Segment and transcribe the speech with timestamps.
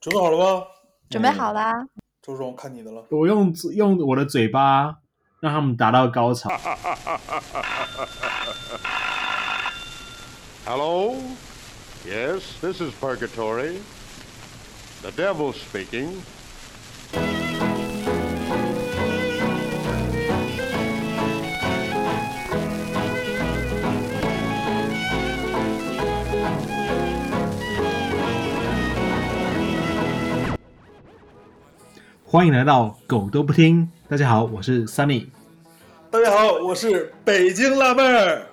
[0.00, 0.66] 准备好了吗？
[1.10, 1.72] 准备好了！
[2.22, 3.04] 周总，看你的了。
[3.10, 4.94] 我用用我的嘴巴
[5.40, 6.50] 让他们达到高潮。
[10.64, 11.16] Hello?
[12.06, 13.78] Yes, this is Purgatory.
[15.02, 16.22] The devil speaking.
[32.30, 33.90] 欢迎来到狗都不听。
[34.06, 35.28] 大家好，我是 Sunny。
[36.10, 38.46] 大家好，我是北京辣妹儿。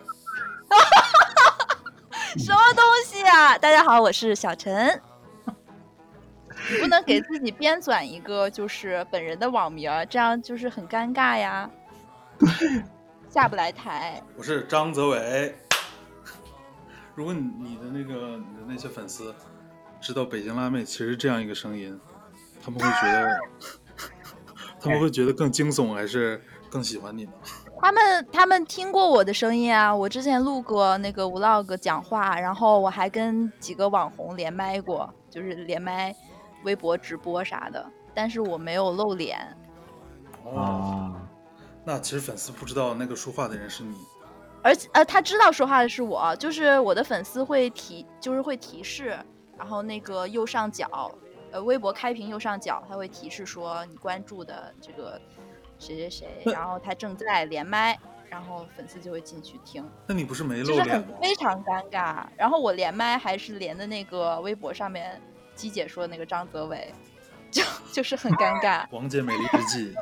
[2.40, 3.58] 什么东西啊？
[3.58, 4.98] 大家好，我是小陈。
[6.72, 11.70] 你不能给自己编纂一个就是本人的网名，这样就是很尴尬呀。
[13.30, 14.24] 下不来台。
[14.38, 15.54] 我是张泽伟。
[17.14, 19.36] 如果你你的那个你的那些粉丝
[20.00, 22.00] 知道北京辣妹其实这样一个声音，
[22.66, 23.40] 他们会觉得
[24.82, 27.32] 他们会觉得更惊悚，还是更喜欢你呢？
[27.80, 36.16] 他们他们听过我的声音啊，我之前录过那个 vlog 讲话，然后我还跟几个网红连麦过，就是连麦
[36.64, 37.86] 微博直播啥的，
[38.16, 39.38] 但是我没有露脸。
[40.44, 41.14] 哦，啊，
[41.84, 43.96] 那其实粉丝不知道那个说话的人是你。
[44.64, 49.16] 而且呃，他知道说话的是我，就是我的粉丝会提，就是会提示，
[49.58, 51.14] 然后那个右上角，
[51.52, 55.20] 呃，微博开屏右上角，它会提示说你关注的这个
[55.80, 57.98] 谁谁谁，然后他正在连麦，
[58.30, 61.18] 然后粉丝就会进去听，那你不是没就是很露脸吗？
[61.22, 62.26] 非常尴尬。
[62.36, 65.22] 然后我连麦还是连的那个微博上面
[65.54, 66.94] 鸡姐说的那个张泽伟，
[67.52, 68.86] 就 就是很尴尬。
[68.92, 69.96] 王姐美丽日记。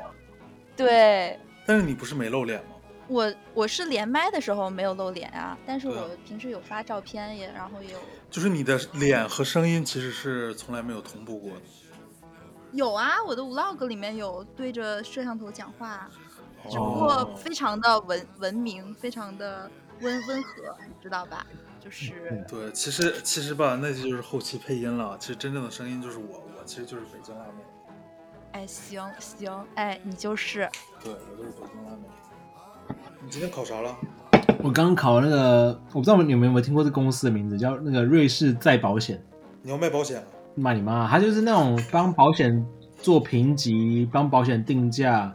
[0.75, 2.72] 对，但是你不是没露脸吗？
[3.13, 7.99] 我我是连麦的时候没有露脸啊，但是我平时有发照片也，然后也有
[8.31, 11.61] 就是你的脸和声音其实是从来没有同步过的。
[12.71, 16.09] 有啊，我的 vlog 里面有对着摄像头讲话，
[16.67, 19.69] 只不哦过非常的文文明，非常的
[20.01, 21.45] 温温和，你知道吧？
[21.79, 25.15] 就是对，其实其实吧，那就是后期配音了。
[25.19, 27.63] 其实真正的声音就是我，我其实就是北京辣妹。
[28.53, 30.67] 哎，行行，哎，你就是
[31.03, 32.07] 对，我就是北京辣妹。
[33.23, 33.95] 你今天考啥了？
[34.61, 39.21] 我刚考那个，我不知道你们有没有听过这公司的名字，叫那个瑞士再保险。
[39.61, 40.23] 你要卖保险啊？
[40.55, 41.07] 骂你妈！
[41.07, 42.65] 他就是那种帮保险
[43.01, 45.33] 做评级、帮保险定价，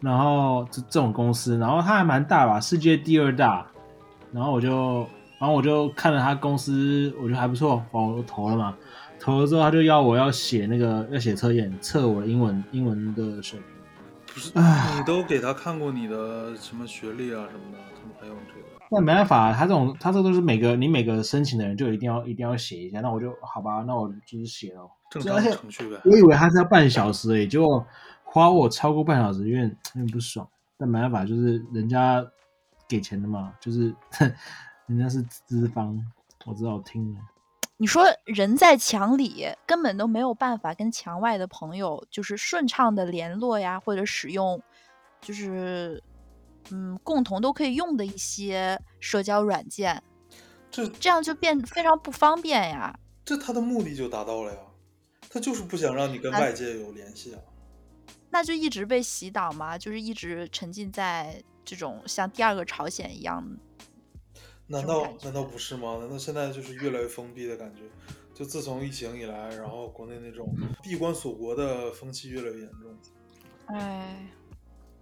[0.00, 3.66] 然后这这种公司，然后他还蛮大吧，世界第二大。
[4.32, 4.98] 然后我就，
[5.38, 8.76] 然后我就看了他公司，我觉得还不错，我我投了嘛。
[9.18, 13.79] 投了之后，他就要我要写那个要写测验，测我的英文英文的水平。
[14.32, 18.66] 不是，唉你都给他看过你的什么学历啊什么的，他们还用这个？
[18.90, 23.00] 那没办法，他这种他这都是每个你每个申请的人就一定要一定要写一下。
[23.00, 24.80] 那我就好吧，那我就是写了。
[25.10, 26.00] 正常程序呗。
[26.04, 27.84] 我以为他是要半小时而已，结果
[28.24, 29.64] 花我超过半小时，有点
[29.94, 30.48] 有点不爽。
[30.76, 32.24] 但没办法，就是人家
[32.88, 33.94] 给钱的嘛，就是
[34.86, 36.00] 人家是资方，
[36.46, 37.20] 我知道我听了。
[37.80, 44.62] 你说人在墙里，根本都没有办法跟墙外的朋友就是顺畅的联络呀，或者使用，
[45.22, 46.02] 就是
[46.70, 50.02] 嗯共同都可以用的一些社交软件，
[50.70, 52.94] 这这样就变非常不方便呀。
[53.24, 54.60] 这他的目的就达到了呀，
[55.30, 57.40] 他就是不想让你跟啊外界有联系啊。
[58.28, 63.42] 那就一直被洗脑嘛，就是一直沉浸在这种像第二个朝鲜一样。
[64.70, 65.98] 难道难道不是吗？
[66.00, 67.82] 难道现在就是越来越封闭的感觉？
[68.32, 70.48] 就自从疫情以来，然后国内那种
[70.80, 72.96] 闭关锁国的风气越来越严重。
[73.66, 74.30] 哎，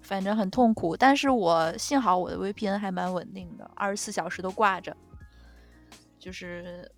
[0.00, 0.96] 反正很痛苦。
[0.96, 4.96] 但是我幸好我的 VPN 还蛮稳定的，二十四小时都挂着。
[6.18, 6.90] 就是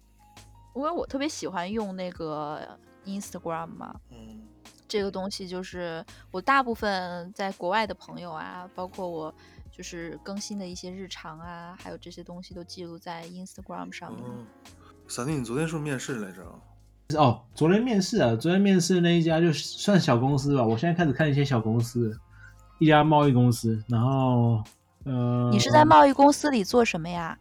[0.74, 4.46] 因为我特别喜欢用那个 Instagram 嘛，嗯，
[4.88, 9.34] 这个东西就是我大部分在国外的朋友啊，包括我
[9.70, 14.24] 就是更新的一些日常啊，还有这些东西都记录在 Instagram 上面。
[14.24, 14.44] 哦，
[15.08, 16.42] 闪电，你昨天是不是面试来着？
[17.18, 20.62] 哦，昨天面试啊，昨天面试的那一家就算小公司吧。
[20.62, 22.16] 我现在开始看一些小公司，
[22.78, 24.62] 一家贸易公司，然后
[25.04, 27.36] 呃，你是在贸易公司里做什么呀？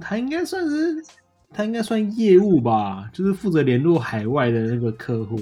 [0.00, 1.04] 他应该算是
[1.52, 5.36] 他应该算业务吧，就是负责联络海外的那个客户。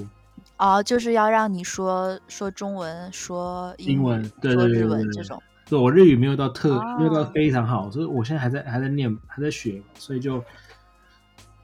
[0.61, 5.43] 哦，就是要让你说说中文、说语英文对说日对对对对文这种。
[5.67, 10.45] 对我日语没有到特，哦没有到非常好，所以我现在还在还在念，还在学，所以就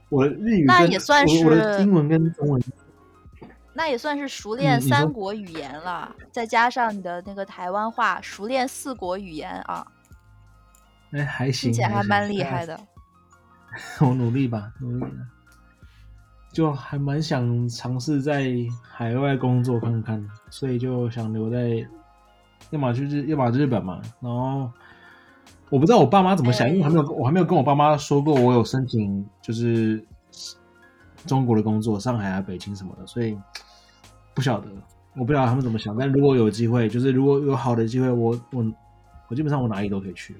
[0.09, 2.59] 我日语那也算我我的是英文跟中文，
[3.73, 9.85] 那也算是熟练三国语言了，再加上你的那个台湾话，熟练四国语言啊，
[11.11, 12.65] 哎还行，并且还蛮厉害。
[12.65, 12.79] 的。
[14.01, 15.36] 我努力吧，努力了。
[16.57, 18.51] 就还蛮想尝试在
[18.81, 21.87] 海外工作看看，所以就想留在，
[22.71, 24.01] 要么就是要么日本嘛。
[24.19, 24.67] 然后
[25.69, 30.03] 我不知道我爸妈怎么想，因为还没有我还没有跟我爸妈说过我有申请就是
[31.27, 33.37] 中国的工作，上海啊、北京什么的，所以
[34.33, 34.67] 不晓得，
[35.15, 35.95] 我不知道他们怎么想。
[35.95, 38.65] 但如果有机会，就是如果有好的机会，我我
[39.27, 40.35] 我基本上我哪里都可以去。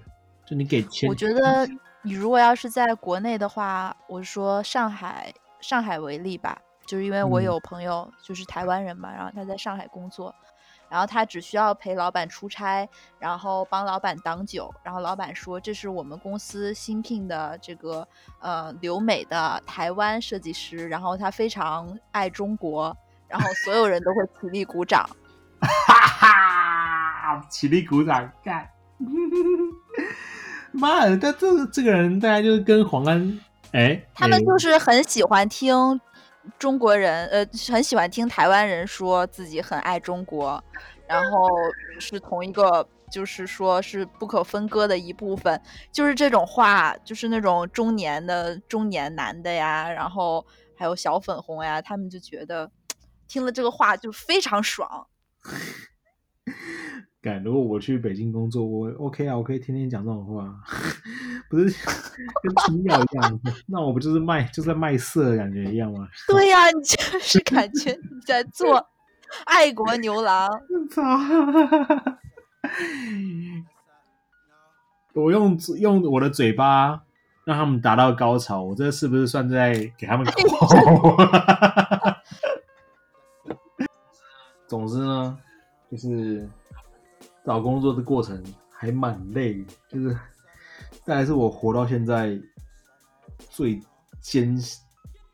[0.47, 1.69] 就你给钱，我觉得
[2.01, 5.31] 你如果要是在国内的话，我说上海。
[5.59, 10.33] 上海为例吧，就是因为我有朋友就是台湾人嘛，然后他在上海工作，
[10.89, 12.87] 然后他只需要陪老板出差，
[13.19, 18.07] 然后帮老板挡酒，然后老板说这是我们公司新聘的这个
[18.39, 22.95] 呃留美的台湾设计师，然后他非常爱中国，
[23.27, 25.05] 然后所有人都会起立鼓掌，
[25.59, 28.69] 哈哈，起立鼓掌干，
[30.71, 33.39] 妈的，他这这个人大概就是跟黄安。
[33.71, 34.57] 哎，他们就。
[34.57, 36.01] 是很喜欢听
[36.57, 40.61] 中国人，呃，很喜欢听台湾人说自己很爱中国，
[41.07, 41.47] 然后
[41.99, 45.61] 是同一个，就是说是不可分割的一部分，
[45.91, 50.43] 就是这种话，就是那种中年的中年男的呀，然后
[50.75, 52.71] 还有小粉红呀，他们就觉得
[53.27, 55.07] 听了这个话就非常爽。
[57.43, 60.55] 如果我去北京工作，我 OK 啊，我可以天天讲这种话，
[61.49, 61.65] 不是
[62.43, 63.39] 跟吃药一样？
[63.67, 66.07] 那我不就是卖，就在卖色的感觉一样吗？
[66.27, 68.85] 对呀，你就是感觉你在做
[69.45, 70.49] 爱国牛郎。
[70.91, 71.01] 操！
[75.13, 77.01] 我用用我的嘴巴
[77.43, 80.67] 让他们达到高潮，我这是不是算在给他们口？
[84.67, 85.37] 总之呢，
[85.91, 86.47] 就是。
[87.45, 90.13] 找工作的过程还蛮累，就是
[91.07, 92.37] 大概是我活到现在
[93.49, 93.81] 最
[94.19, 94.83] 艰辛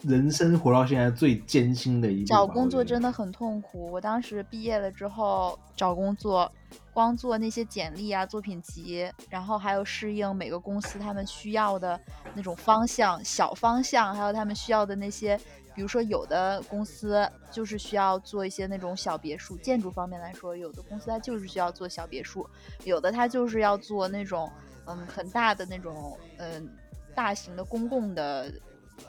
[0.04, 3.90] 人生活到现在最艰辛的一找工作真的很痛苦。
[3.92, 6.52] 我当时毕业了之后找工作，
[6.94, 12.00] 光做那些简历啊、作品集，然后还有适应每个公司他们需要的
[12.36, 15.40] 那种方向、小方向，还有他们需要的那些。
[15.76, 22.48] 比如说，有的公司就是需要做一些那种小别墅，建筑方面来说，有的公司它就是需要做小别墅，
[22.84, 24.48] 有的它就是要做那种
[24.86, 26.70] 嗯很大的那种嗯
[27.16, 28.52] 大型的公共的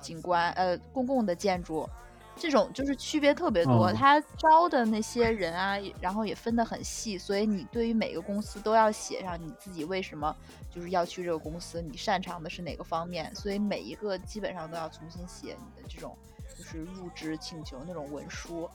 [0.01, 1.89] 景观呃公共的建筑，
[2.37, 3.93] 这种就是区别特别多。
[3.93, 10.35] 他招的那些人啊，然后也分得很细，所以你对于每个公司都要写上你自己为什么
[10.71, 16.17] 就是要去这个公司，你擅长的是哪个方面，所以每一个基本上都要重新写你的这种。
[16.57, 18.71] 就是入职请求那种文书，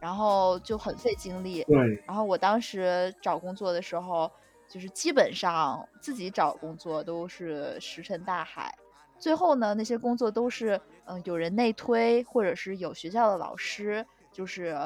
[0.00, 1.62] 然后就很费精力。
[1.62, 2.02] 对。
[2.06, 4.28] 然后我当时找工作的时候，
[4.68, 8.74] 就是基本上自己找工作都是石沉大海。
[9.18, 14.76] 最后呢，那些工作都是嗯有人内推，或者是有学校的老师，就是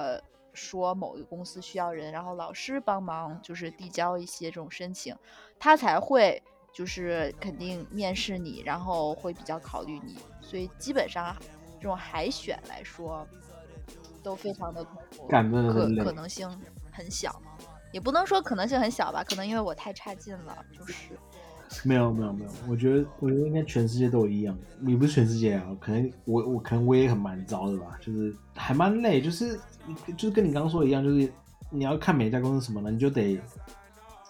[0.52, 5.16] 说某一个公司需要人，然后老师帮忙就是递交一些这种申请，
[5.58, 6.42] 他才会
[6.72, 10.18] 就是肯定面试你，然后会比较考虑你。
[10.40, 11.36] 所以基本上。
[11.80, 13.24] 这种海选来说，
[14.20, 16.50] 都非常的可可能性
[16.90, 17.40] 很小，
[17.92, 21.18] 也不能说可能性很小吧，可能因为我太差劲了，就是
[21.84, 29.58] 没有没有没有，我觉得我觉得应该全世界都一样，你不是全世界啊，可能我我可能我也很蛮糟的吧，就是还蛮累，就是
[30.16, 31.32] 就是跟你刚刚说的一样，就是
[31.70, 33.40] 你要看每家公司什么呢，你就得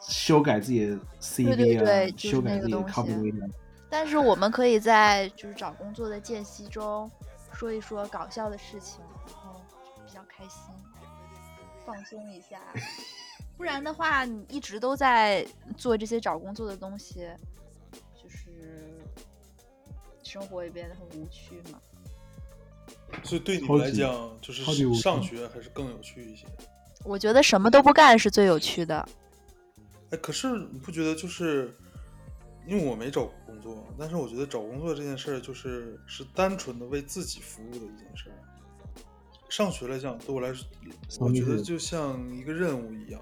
[0.00, 3.50] 修改自己的 CV 啊，修改自己的 copy
[3.90, 7.10] 但是我们可以在就是找工作的间隙中。
[7.54, 9.60] 说一说搞笑的事情，然后
[10.06, 10.72] 比较开心，
[11.84, 12.60] 放松一下。
[13.58, 15.46] 不然的话，你一直都在
[15.76, 17.28] 做这些找工作的东西，
[18.14, 18.98] 就是
[20.22, 21.78] 生活也变得很无趣嘛。
[23.24, 26.46] 所以对你来讲，就是上学还是更有趣一些。
[27.04, 29.06] 我觉得什么都不干是最有趣的。
[30.10, 31.74] 哎，可是你不觉得就是？
[32.66, 38.36] 因为我没找过工作，但是我觉得找工作这件事儿就是是单纯的为自己服务的一件事儿。
[39.48, 40.66] 上学来讲，对我来说，
[41.18, 43.18] 我觉得就像一个任务一样，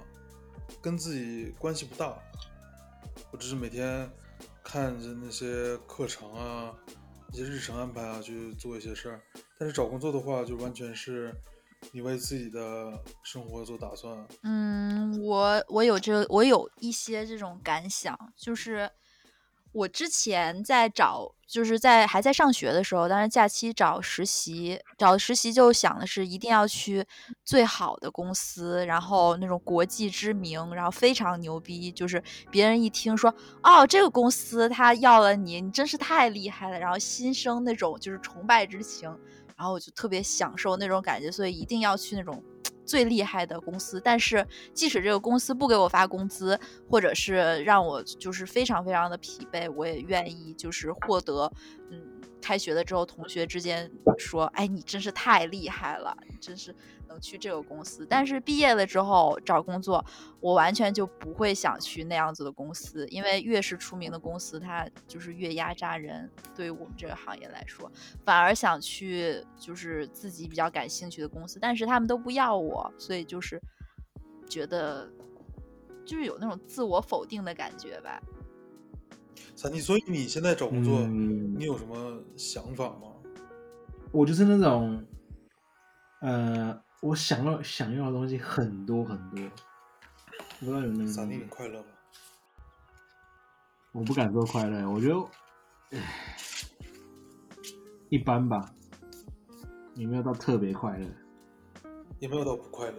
[0.81, 2.17] 跟自己关系不大。
[3.31, 4.11] 我只是每天
[4.63, 6.75] 看着那些课程啊、
[7.33, 9.21] 一些日程安排啊去做一些事儿。
[9.59, 11.35] 但是找工作的话，就完全是
[11.93, 14.27] 你为自己的生活做打算。
[14.43, 18.91] 嗯，我我有这我有一些这种感想，就是。
[19.77, 27.05] 我之前在找，就是在还在上学的时候，当时假期找实习，找实习就想的是一定要去
[27.45, 39.11] 最好的公司，然后那种国际知名，然后非常牛逼，就是别人一听说哦这个公司他要了你，你真是太厉害了，然后心生那种就是崇拜之情，
[39.59, 42.43] 然后我就特别享受那种感觉，所以一定要去那种
[42.87, 44.01] 最厉害的公司。
[44.03, 51.53] 但是即使这个公司不给我发工资，或者是让我就是非常非常的疲惫，我也愿意就是获得
[51.91, 52.16] 嗯。
[52.41, 56.75] 开学了之后，同学之间说：“哎，你真是太厉害了，你真是
[57.09, 60.05] 能去这个公司。”但是毕业了之后找工作，
[60.41, 66.31] 我完全就不会想去那样子的公司，因为越是出名的公司，它就是越压榨人。
[66.55, 67.91] 对于我们这个行业来说，
[68.25, 73.61] 反而想去就是自己比较感兴趣的公司，但是他们都不要我，所以就是
[74.49, 75.11] 觉得
[76.05, 78.23] 就是有那种自我否定的感觉吧。
[79.55, 83.13] 三弟，所以你现在找工作，嗯你有什么想法吗？
[84.13, 85.05] 我就是那种，
[86.21, 89.41] 呃，我想要想要的东西很多很多，
[90.61, 91.87] 我不知道有没有三弟，你快乐吗？
[93.93, 96.37] 我不敢说快乐，我觉得，唉，
[98.09, 98.75] 一般吧，
[99.95, 101.07] 也没有到特别快乐。
[102.19, 102.99] 也没有到不快乐。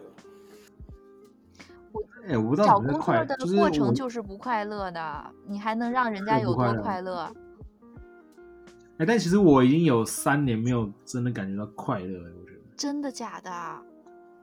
[2.27, 7.31] 哎、我不知道找怎么叫快，工作的过程就是不快乐的，你还能让人家有多快乐？
[8.97, 12.29] 哎、但其实我已经有三年没有真的感觉到快乐了。
[12.39, 13.51] 我觉得，真的假的？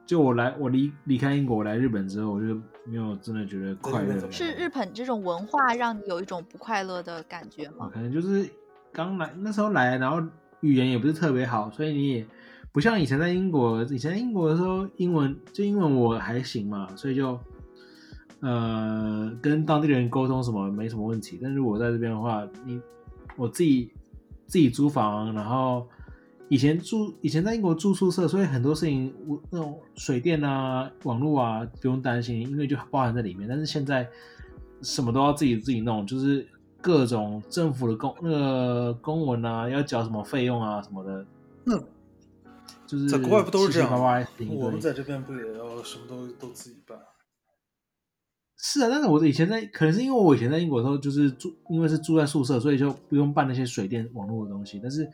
[0.07, 4.31] 就我来，我离离开英国我来日本之后，我就没有真的觉得快乐。
[4.31, 7.87] 是日本这种文化让你有一种不快乐的感觉吗？
[7.87, 8.49] 啊可能就是
[8.93, 10.23] 刚来那时候来，然后
[10.61, 12.27] 语言也不是特别好，所以你也
[12.75, 17.39] 不像以前在英国，以前英国的时候，英文就英文我还行嘛，所以就
[18.41, 21.39] 呃跟当地人沟通什么没什么问题。
[21.41, 22.81] 但是我在这边的话，你
[23.37, 23.93] 我自己
[24.49, 25.87] 自己租房，然后
[26.49, 33.49] 以前住以前在英国住宿舍，所以很多事情我那种水电啊、网络啊不用担心，因为就包含在里面。
[33.49, 34.05] 但是现在
[34.83, 36.45] 什么都要自己自己弄，就是
[36.81, 41.25] 各种政府的公那个公文啊，要缴什么费用啊什么的，
[41.63, 41.81] 那
[42.87, 44.27] 就是在国外不都是这样七七八八吗
[44.65, 46.99] 我们在这边不也要什么都都自己办？
[48.57, 54.81] 是啊，但是我以前在，可能是因为我以前在英国的时候，就是住，因为是住在宿舍，所以就不用办那些水电网络的东西。
[54.83, 55.07] 但是，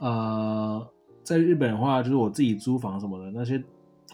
[0.00, 0.84] 呃，
[1.22, 3.62] 在日本的话，就是我自己租房什么的那些，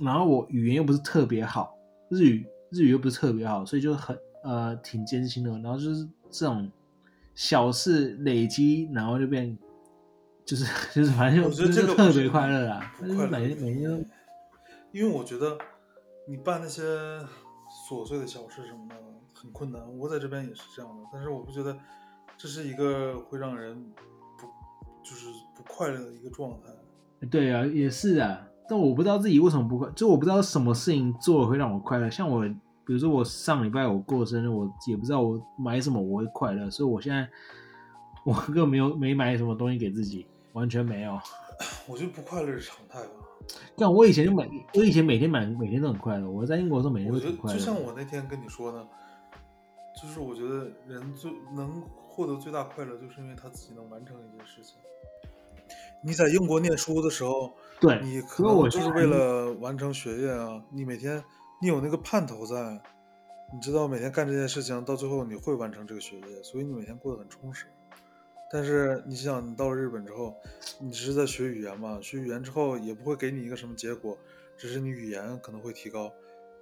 [0.00, 1.74] 然后我语言又不是特别好，
[2.10, 5.50] 日语日语又不是特别好，所以就很呃挺艰辛的。
[5.60, 6.70] 然后就是这种
[7.34, 9.56] 小事累积，然后就变，
[10.44, 13.96] 就是就是反正就我觉得这个特别快乐啊，不就是快乐每每天都
[14.92, 15.58] 因为我觉得
[16.28, 16.82] 你办那些
[17.88, 18.94] 琐碎的小事什么的
[19.32, 19.82] 很困难。
[19.98, 21.76] 我在这边也是这样的，但是我不觉得
[22.36, 23.74] 这是一个会让人
[24.38, 24.46] 不
[25.02, 27.26] 就是不快乐的一个状态。
[27.30, 32.10] 对啊，也是啊，但我不知道自己为什么不快，就我不知道什么事情做了会让我快乐。
[32.10, 32.46] 像我，
[32.86, 37.26] 比如说我上礼拜我过生日，我也不知道我买什么我会快乐，所以我现在
[38.24, 41.20] 我根本没有没买什么东西给自己，完全没有。
[41.86, 43.10] 我觉得不快乐是常态吧。
[43.76, 47.58] 但我以前就每我以前每天买每天都很快乐，我在英国的时候每天都很快乐。
[47.58, 48.84] 就像我那天跟你说的，
[50.02, 54.76] 就是我觉得人最能获得最大快乐，就是因为他自己能完成一件事情。
[56.02, 61.22] 你在英国念书的时候，对，你可所以我能就是为了完成学业啊，你每天
[61.60, 62.80] 你有那个盼头在，
[63.52, 67.66] 你知道每天干这件事情，到最后你会完成这个学业，所以你每天过得很充实。
[68.50, 70.36] 但是你想，你到了日本之后，
[70.80, 74.16] 你只是在学语言嘛，学语言之后也不会给你一个什么结果，
[74.56, 76.12] 只是你语言可能会提高，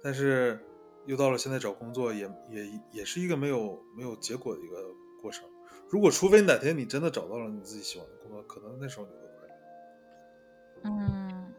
[0.01, 0.59] 但是
[1.05, 4.83] 又到了现在找工作也也也是一个没有没有结果的一个
[5.21, 5.47] 过程。
[5.89, 9.53] 如果除非哪天你真的找到了你自己喜欢的工作，可能那时候你会快乐。
[10.85, 11.53] 嗯，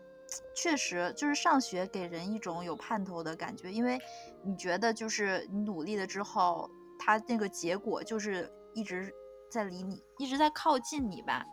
[0.54, 4.00] 确实，就是上学给人一种有盼头的感觉，因为
[4.42, 9.14] 你觉得就是你努力了之后，它那个结果就是一直
[9.54, 11.46] 在离你，一直在靠近你吧，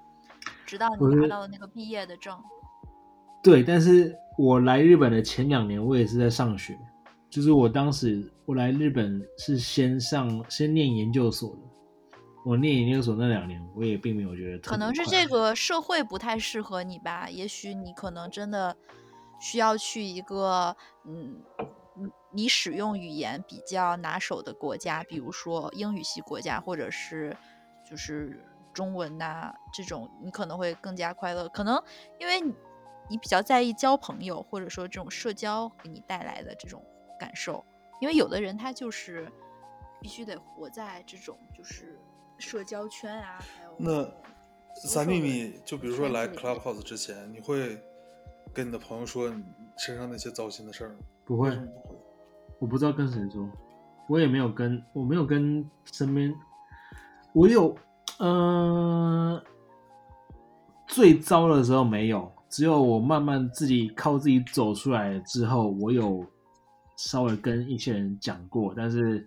[0.65, 2.35] 直到你拿到那个毕业的证。
[3.43, 6.75] 对，但是我来日本的前两年，我也是在上学，
[7.29, 11.61] 就是我当时我来日本是先上先念研究所的。
[12.43, 18.75] 我念研究所那两年，我也并没有觉得特可能是这个社会不太适合你吧，也许你可能真的
[19.39, 21.39] 需要去一个嗯，
[21.95, 27.37] 你你使用语言比较拿手的国家，比如说英语系国家，或者是
[27.91, 31.49] 就是中文呐、这种，你可能会更加快乐。
[31.49, 31.83] 可能
[32.19, 32.53] 因为你
[33.09, 36.81] 你比较在意交朋友，或者说这种社交给你带来的这种
[37.19, 37.65] 感受，
[37.99, 39.29] 因为有的人他就是
[39.99, 41.99] 必须得活在这种就是
[42.37, 44.09] 社交圈啊，还有那
[44.89, 47.77] 三秘的密，就比如说来 Clubhouse 之前，你会
[48.53, 49.43] 跟你的朋友说你
[49.77, 50.95] 身上那些糟心的事儿吗？
[51.25, 51.49] 不会？
[52.57, 53.49] 我不知道跟谁说，
[54.07, 56.33] 我也没有跟，我没有跟身边，
[57.33, 57.75] 我有，
[58.19, 59.41] 呃，
[60.87, 66.25] 最糟的时候没有，只有我慢慢自己靠自己走出来之后，我有
[66.97, 69.25] 稍微跟一些人讲过，但是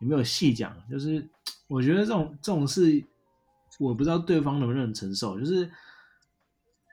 [0.00, 0.74] 也没有细讲。
[0.90, 1.28] 就是
[1.68, 3.04] 我觉得这种这种事，
[3.78, 5.38] 我不知道对方能不能承受。
[5.38, 5.70] 就是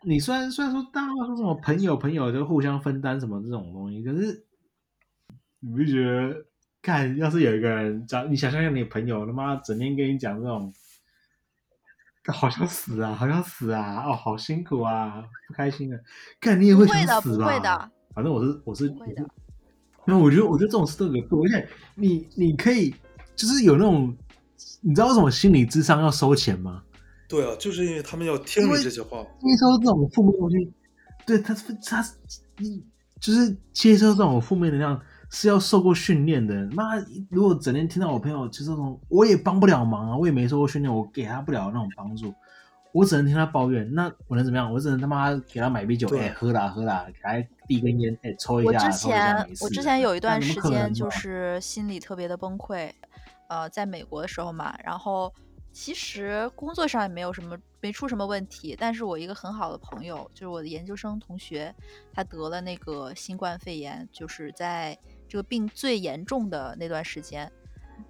[0.06, 4.46] 你虽然虽然说大家说什么朋友朋友就互相分担什么这种东西，可是
[5.62, 6.46] 你不觉得？
[6.84, 10.72] 看，要是有一个人讲，你想象一下，你朋友他妈整天跟你讲这种，
[12.28, 16.00] 好想死啊，好想死啊，哦，好辛苦啊，不开心啊，
[16.42, 17.46] 看你也会想死吧？
[17.46, 19.26] 不会的，反正我是我是不会的。
[20.06, 22.94] 那我觉得我觉得这种事都有而且你你可以
[23.34, 24.14] 就是有那种，
[24.82, 26.84] 你知道为什么心理智商要收钱吗？
[27.30, 30.74] 对啊，就是因为他们要听你这些话，接收这种负面东西，
[31.26, 32.06] 对他他
[32.58, 32.84] 你
[33.22, 35.02] 就是接收这种负面能量。
[35.34, 36.54] 是要受过训练的。
[36.74, 36.96] 妈，
[37.30, 42.32] 如果整天听到我朋友其实这种，我也帮不了忙啊，我也没受过训练，我给他不了那种帮助，
[42.92, 43.92] 我只能听他抱怨。
[43.96, 44.72] 那我能怎么样？
[44.72, 48.86] 我只能他妈给他买杯酒，哎，喝啦喝啦，给他递根烟，哎，抽一下。
[48.86, 52.92] 我之前我之前有一段时间就是心里特别的崩溃，
[53.50, 55.34] 呃，在美国的时候嘛，然后
[55.72, 61.74] 其实工作上也没有什么没出什么问题，但是我一个很好的朋友，就是我的研究生同学，
[62.14, 64.96] 他得了那个新冠肺炎，就是在。
[65.34, 67.52] 这个病最严重的那段时间，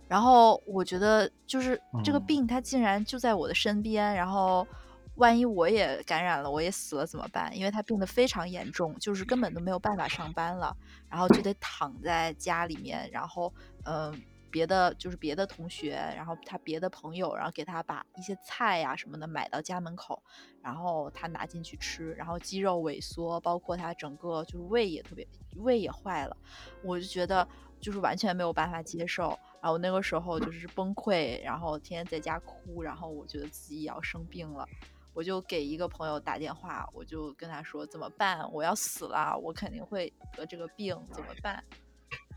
[0.10, 4.68] 然后我觉得就是这个病，它竟然就在我的身边，然后
[5.16, 7.58] 万一我也感染了，我也死了怎么办？
[7.58, 10.76] 因为他病得非常严重，就是根本都没有办法上班了，
[11.10, 13.54] 然后就得躺在家里面，然后
[13.86, 14.22] 嗯。
[14.54, 20.22] 别的就是别的同学，然后他别的朋友，然后给他把一些菜呀什么的买到家门口，
[20.62, 26.38] 然后他拿进去吃，然后肌肉萎缩，包括他整个就是胃也特别胃也坏了，
[26.84, 27.48] 我就觉得
[27.82, 29.30] 就是完全没有办法接受，
[29.60, 34.70] 然后那个时候就是崩溃，然后天天在家哭，然后我觉得自己也要生病了，
[35.16, 38.48] 我就给一个朋友打电话，我就跟他说怎么办？
[38.54, 41.64] 我要死了，我肯定会得这个病，怎么办？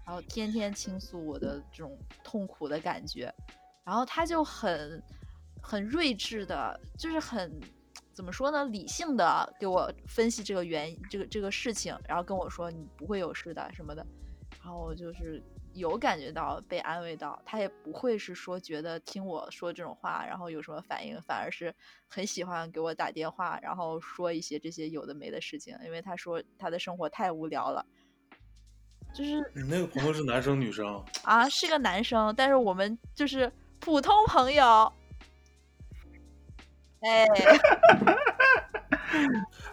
[0.07, 3.35] 然后天天倾诉我的这种痛苦的感觉，
[3.85, 5.03] 然后他就很
[5.61, 7.61] 很睿智的，就是很
[8.13, 14.07] 怎么说呢，理性的给我分析这个原因，这个这个事情，然后跟我说你不会有事的什么的，
[14.63, 15.43] 然后我就是
[15.75, 21.75] 有感觉到被安慰到，他也不会是说觉得听我说这种话，然后有什么反应，反而是
[22.07, 27.85] 很喜欢给我打电话，然后说一些这些有的没的事情，因为他说他的生活太无聊了。
[29.17, 31.49] 就是你那个朋友是男生女生 啊？
[31.49, 33.51] 是个男生，但是我们就是
[33.81, 34.93] 普通朋友。
[37.01, 37.25] 哎，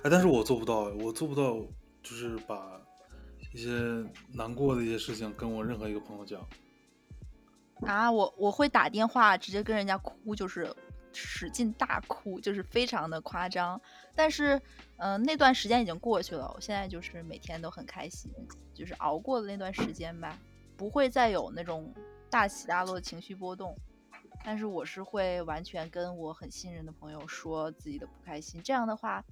[0.02, 1.56] 哎，但是我做不到，我做不到，
[2.02, 2.80] 就是把
[3.54, 3.70] 一些
[4.32, 6.40] 难过的一些事情跟我任何一个朋友讲。
[7.86, 10.74] 啊，我我会打电话直接跟人家哭，就是
[11.14, 13.80] 使劲大哭，就是非常的夸张。
[14.16, 14.60] 但是，
[14.98, 18.32] 嗯，那段时间已经过去了，我现在就是每天都很开心。
[18.74, 20.36] 就是熬过了那段时间吧，
[20.76, 21.94] 不会再有那种
[22.30, 23.76] 大起大落的情绪波动。
[24.44, 29.24] 但是我是会完全跟我很信任的朋友说自己的不开心，这样的话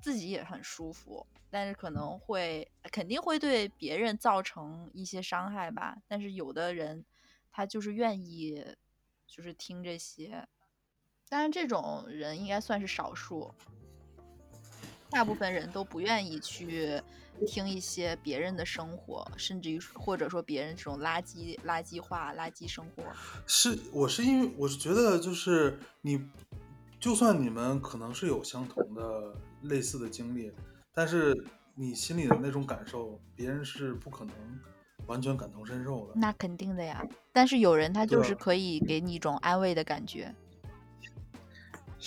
[0.00, 1.26] 自己也很舒服。
[1.50, 5.98] 但是可能会肯定会对别人造成一些伤害吧。
[6.06, 7.04] 但是有的人
[7.50, 8.64] 他就是愿意
[9.26, 10.46] 就是听这些，
[11.28, 13.52] 当然这种人应该算是少数，
[15.10, 17.00] 大部分人都不愿意去。
[17.46, 23.02] 听一些别人的生活，甚至于或者说别人这种垃圾、垃圾话、垃圾生活，
[23.46, 26.18] 是我是因为我是觉得就是你，
[26.98, 29.34] 就算你们可能是有相同的
[29.64, 30.50] 类似的经历，
[30.94, 34.34] 但是你心里的那种感受，别人是不可能
[35.06, 36.14] 完全感同身受的。
[36.14, 40.34] 那肯定的呀，但是有人他就是可以给你一种安慰的感觉。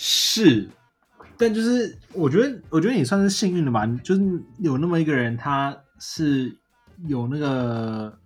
[0.02, 0.66] 是。
[1.36, 6.54] 但就是，我觉得，我觉得你算是幸运的吧，就是有那么一个人，他是
[7.06, 8.18] 有那个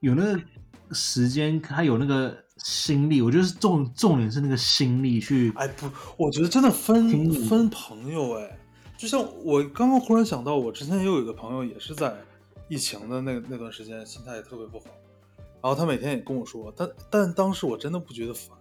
[0.00, 0.40] 有那个
[0.92, 3.20] 时间，他有那个心力。
[3.20, 5.52] 我觉得是重重点是那个心力去。
[5.56, 8.58] 哎，不，我觉得真的分分朋友哎。
[8.98, 12.14] 就像我刚刚忽然想到，我之前也有一个朋友，也是在
[12.68, 14.86] 疫情的那那段时间，心态也特别不好。
[15.62, 18.55] 然后他每天也跟我说，但但当时我真的不觉得烦。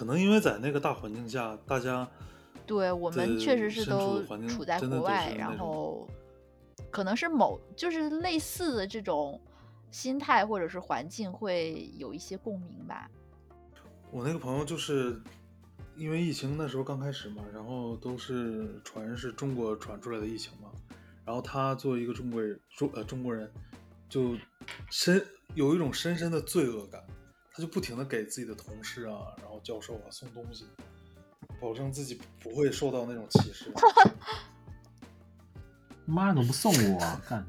[0.00, 2.08] 可能因为在那个大环境下，大家
[2.66, 6.08] 对我们确实是都处在国外，然后
[6.90, 9.38] 可能是某就是类似的这种
[9.90, 13.10] 心态或者是环境会有一些共鸣吧。
[14.10, 15.20] 我那个朋友就是
[15.96, 20.70] 因为疫情那时候刚开始嘛，然后都是传是中国传出来的疫情嘛，
[21.26, 23.52] 然后他作为一个中国人，中呃中国人，
[24.08, 24.34] 就
[24.88, 25.22] 深
[25.54, 27.04] 有一种深深的罪恶感。
[27.60, 30.64] 他就不停的给自己的同事啊，然后教授啊送东西，
[31.60, 33.70] 保证自己不会受到那种歧视。
[36.06, 37.20] 妈，怎么不送我啊？
[37.28, 37.46] 干！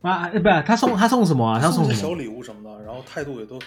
[0.00, 1.60] 妈，哎，不是他送他送什么啊？
[1.60, 2.14] 他送些小？
[2.14, 3.66] 礼物什么的，然后态度也都比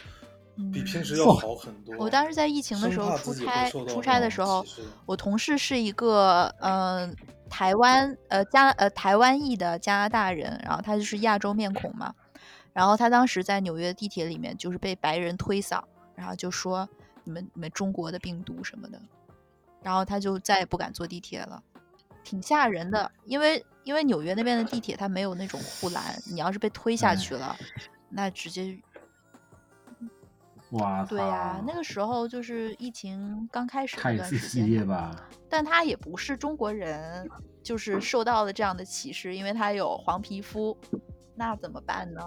[0.58, 1.96] 嗯平时要好很多。
[2.00, 4.66] 我当时在疫情的时候出差，出差的时候，
[5.06, 7.16] 我同事是一个嗯、呃
[7.50, 12.12] 台湾呃加呃台湾裔的加拿大人，然后他就是亚洲面孔嘛，
[12.74, 15.82] 然后他当时在纽约地铁里面就是被白人推搡，
[16.16, 16.90] 然后就说
[17.24, 19.00] 你们你们中国的病毒什么的，
[19.82, 21.64] 然后他就再也不敢坐地铁了，
[22.24, 27.56] 挺吓人的，因为因为纽约那边的地铁它没有那种护栏，你要是被推下哎去了，
[28.10, 28.78] 那直接
[30.72, 34.88] 哇，对呀、那个时候就是疫情刚开始那太段时间？
[35.48, 37.30] 但他也不是中国人，
[37.62, 40.76] 就是受到了这样的歧视，因为他有黄皮肤，
[41.36, 42.22] 那怎么办呢？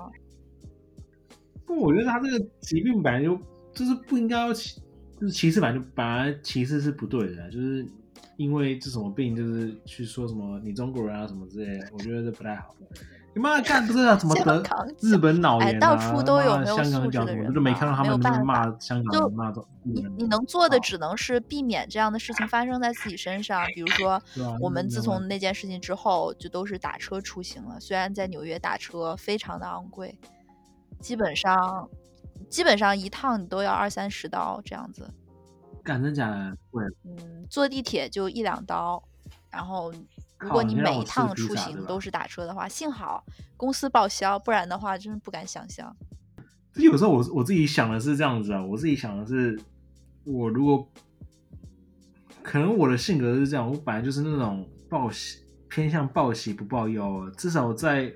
[1.67, 3.39] 不，我觉得他这个疾病本来就
[3.75, 4.81] 就是不应该要歧，
[5.21, 7.87] 就是歧视本来就本来歧视是不对的，就是
[8.37, 12.75] 因为这什么病，就是去说什么你中国人啊什么之类的，我觉得这不太好。
[13.35, 14.17] 你妈干不是啊？
[14.17, 14.65] 什么香得
[14.99, 15.77] 日本脑炎啊？
[15.77, 24.23] 哎到处都有没有香港素质的人就没看到他们骂香港人骂中日你你能做的只能是避免这样的事情发生在自己身上，比如说啊
[24.59, 27.79] 我们自从那件事情之后，就都是打车出行了。
[27.79, 30.19] 虽然在纽约打车非常的昂贵，
[31.01, 31.89] 基本上
[32.49, 35.09] 基本上一趟你都要二三十刀这样子。
[35.83, 36.57] 干真假的？
[36.73, 39.03] 对，嗯，坐地铁就一两刀，
[39.51, 39.93] 然后
[40.39, 43.25] 如果你每一趟出行都是打车的话，幸好
[43.57, 45.97] 公司报销，不然的话真的不敢想象。
[46.75, 49.59] 有时候我我自己想的是这样子啊，我自己想的是，
[50.25, 50.89] 我如果
[52.43, 57.33] 可能我的性格是这样，我本来就是那种报喜偏向报喜不报忧啊。
[57.37, 58.13] 至少在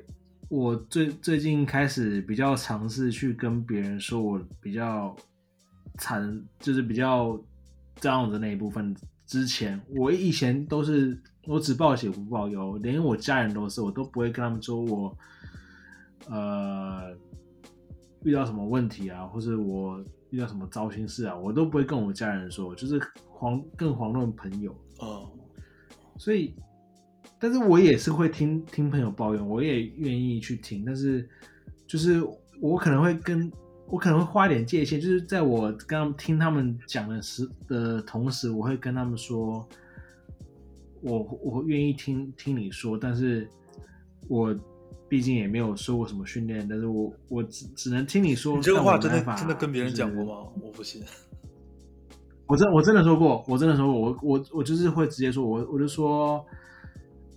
[0.50, 5.16] 我最最近开始比较尝试去跟别人说我比较
[5.96, 7.40] 惨，就是比较
[7.94, 8.92] 这样的那一部分
[9.26, 15.16] 之前，我以前都是我只报喜不报忧，连我家人都是，我都不会跟他们说我
[16.28, 17.16] 呃
[18.24, 24.76] 遇到什么问题啊，或者我遇到什么糟心事啊，我都不会跟我家人说，就是黄更遑论朋友。
[24.98, 25.30] 哦，
[26.18, 26.52] 所以，
[27.40, 31.26] 但是我也是会听听朋友抱怨，我也愿意去听，但是
[31.86, 32.22] 就是
[32.60, 33.50] 我可能会跟
[33.86, 39.66] 我可能会花一点界限，就是在我跟他们听他们讲的时的同时，我会跟他们说，
[41.00, 43.48] 我我愿意听听你说，但是
[44.28, 44.54] 我
[45.08, 48.56] 毕竟也没有受过什么训练，但是我我只只能听你说。
[48.56, 50.52] 你这个话真的真的跟别人讲过吗？
[50.62, 51.02] 我不信。
[52.46, 56.44] 我真我真的说过，我真的说过，我我我就是会直接说，我我就说，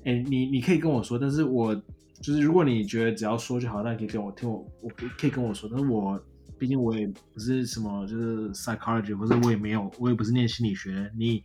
[0.05, 1.73] 哎、你你可以跟我说，但是我
[2.21, 6.21] 就是如果你觉得只要说就好，那你可以跟我听我，我可以跟我说，但是我
[6.57, 11.43] 毕竟我也不是什么就是 psychology，或者我也没有，我也不是念心理学，你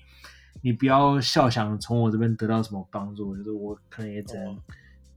[0.62, 4.57] 你不要笑想从我这边得到什么帮助，就是我可能也只能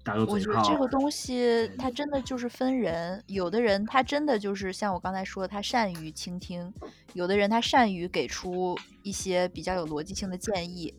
[0.03, 0.61] 打个我嘴炮。
[0.61, 6.71] 觉得这个东西它真的就是分人，有的人他真的就是像我刚才说的，他善于倾听；
[7.13, 10.93] 有的人他善于给出一些比较有逻辑性的建议，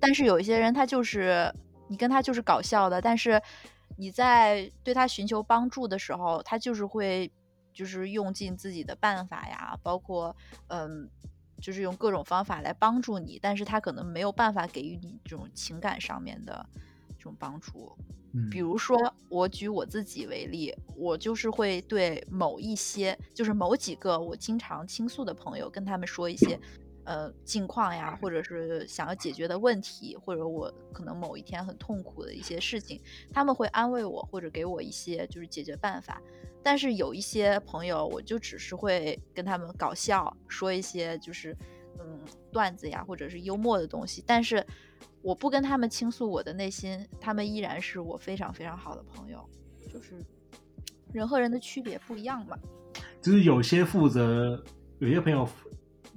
[0.00, 1.52] 但是有一些人他就是
[1.88, 3.40] 你跟他就是搞笑的，但是
[3.96, 7.30] 你在对他寻求帮助的时候，他就是会
[7.72, 10.34] 就是用尽自己的办法呀，包括
[10.68, 11.08] 嗯。
[11.60, 16.64] 就是用各种方法来帮助你，但是他可能没有办法给予你这种情感上面的
[17.16, 17.98] 这种帮助。
[18.32, 18.96] 嗯比如说，
[19.28, 26.56] 我举我自己为例，我就是会对某一些，就是某几个我经常倾诉的朋友，跟他们说一些，
[27.08, 33.00] 呃，近况呀，或者是想要解决的问题，或者我可能某一天很痛苦的一些事情，
[33.32, 36.20] 他们会安慰我，或者给我一些就是解决办法。
[36.62, 41.56] 但是有一些朋友，我就只是会跟他们搞笑，说一些就是
[41.98, 42.20] 嗯
[42.52, 44.62] 段子呀，或者是幽默的东西，但是
[45.22, 49.48] 我不跟他们倾诉我的内心，他们依然是我非常非常好的朋友。
[49.90, 50.22] 就是
[51.14, 52.58] 人和人的区别不一样嘛。
[53.22, 54.62] 就是有些负责，
[54.98, 55.48] 有些朋友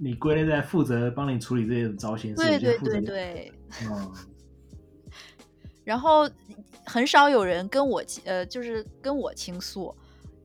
[0.03, 3.53] 你归类在负责帮你处理这些糟心事，对对对对。
[3.83, 4.11] 嗯，
[5.85, 6.27] 然后
[6.87, 9.95] 很少有人跟我倾呃，就是跟我倾诉，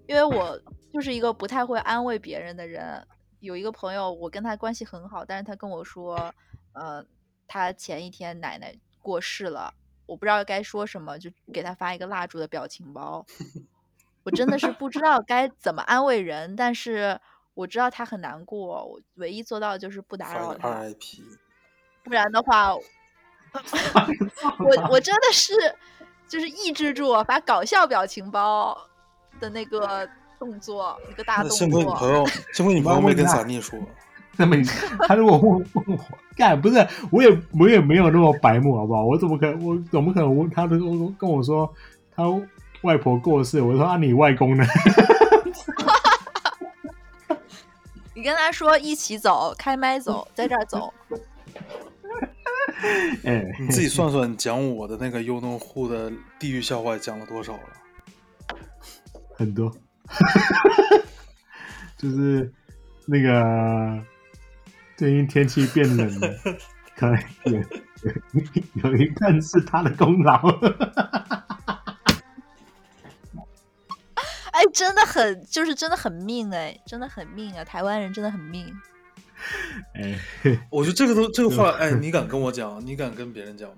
[0.07, 0.61] 因为我
[0.93, 3.03] 就是一个不太会安慰别人的人。
[3.41, 6.35] 有一个朋友，我跟他关系很好，但是他跟我说，
[6.73, 7.03] 呃，
[7.47, 9.73] 他前一天奶奶过世了，
[10.05, 13.25] 我不知道该说什么，就给他发一个蜡烛的表情包。
[14.25, 17.19] 我真的是不知道该怎么安慰人，但是
[17.57, 20.69] 我知道他很难过，我唯一做到的就是不打扰他。
[20.69, 21.23] RIP，
[22.05, 22.83] 不然的话，我
[24.91, 25.55] 我真的是
[26.29, 28.77] 就是抑制住我发搞笑表情包
[29.41, 30.07] 的那个
[30.39, 32.09] 动作，一个大动作幸亏你朋作。
[32.11, 33.79] 友，幸亏你朋友没跟萨尼说。
[34.37, 34.63] 那么你
[35.09, 36.05] 他如果问问我，
[36.37, 39.03] 干不是我也我也没有那么白目好不好？
[39.03, 40.79] 我怎么可能我怎么可能问他的
[41.19, 41.73] 跟我说
[42.15, 42.25] 他
[42.83, 44.63] 外婆过世，我说啊你外公呢？
[48.17, 50.91] 你跟他说一起走，开麦走，在这儿走。
[53.25, 57.61] 哎，你自己算算，讲我的那个优农户的地狱笑话讲了多少了？
[59.37, 59.71] 很多，
[61.99, 62.51] 就是
[63.07, 64.03] 那个
[64.97, 66.29] 最近天气变冷了，
[66.97, 67.63] 可能有有
[68.91, 70.41] 有一半是他的功劳。
[74.77, 77.65] 真的很，就是真的很命哎，真的很命啊！
[77.65, 78.71] 台湾人真的很命。
[79.95, 80.21] 哎，
[80.71, 82.85] 我觉得这个都这个话，哎，你敢跟我讲？
[82.85, 83.77] 你敢跟别人讲吗？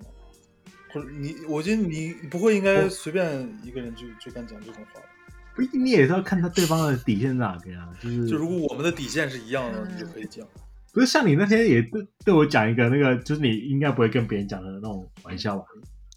[0.93, 3.25] 或者你，我觉得你不会应该随便
[3.63, 5.07] 一个人就就敢讲这种话吧。
[5.55, 7.89] 不一定，你也是要看他对方的底线在哪边啊。
[8.03, 10.45] 就是就如果我们的底线是一样的，你就可以讲。
[10.93, 15.65] 不是像你那天也对对我讲一个那个，就是你应该不会跟别人讲的那种玩笑吧？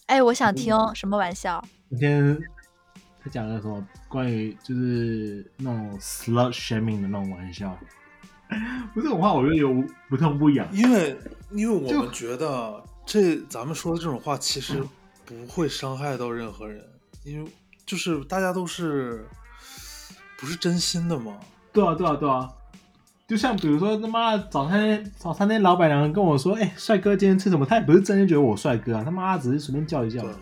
[0.07, 1.63] 哎，我想听什么玩笑？
[1.89, 2.35] 那天
[3.23, 7.77] 他讲了什么关于就是那种 slut shaming 的那种玩笑，
[8.93, 10.67] 不是这种话，我就有不痛不痒。
[10.71, 11.17] 因为
[11.51, 14.83] 因为我就们觉得这咱们说的这种话其实
[15.25, 16.83] 不会伤害到任何人，
[17.23, 17.51] 因为
[17.85, 19.25] 就是大家都是
[20.37, 21.37] 不是真心的嘛。
[21.71, 22.49] 对啊，对啊，对啊。
[23.27, 30.33] 就像比如说他妈的早餐早餐店老板娘跟我说：“哎、帅哥今天吃什么？”他也不是真心觉得我帅哥啊，他妈只是随便叫一叫对。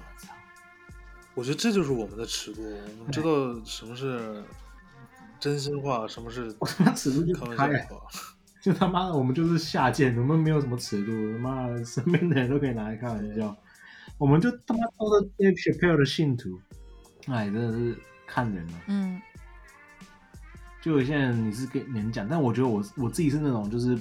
[1.39, 2.61] 我觉得这就是我们的尺度，
[2.99, 4.43] 我们知道什么是
[5.39, 8.07] 真心话，什么是我他妈尺度就开玩笑话。
[8.61, 13.55] 就他妈的我们就是下贱，我们没有什么尺度，他妈的身边的人都可以拿来开玩笑，
[14.17, 16.59] 我们就他妈都是 Dave Chappelle 的信徒，
[17.27, 17.97] 哎，真的是
[18.27, 18.81] 看人啊。
[18.87, 19.21] 嗯，
[20.81, 23.97] 就有些人你是跟人讲，但我觉得我我自己是那种就是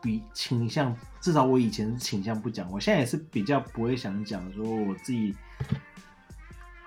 [0.00, 5.36] 比倾向，至少我以前是倾向不讲，我现在也是比较不会想讲说我自己，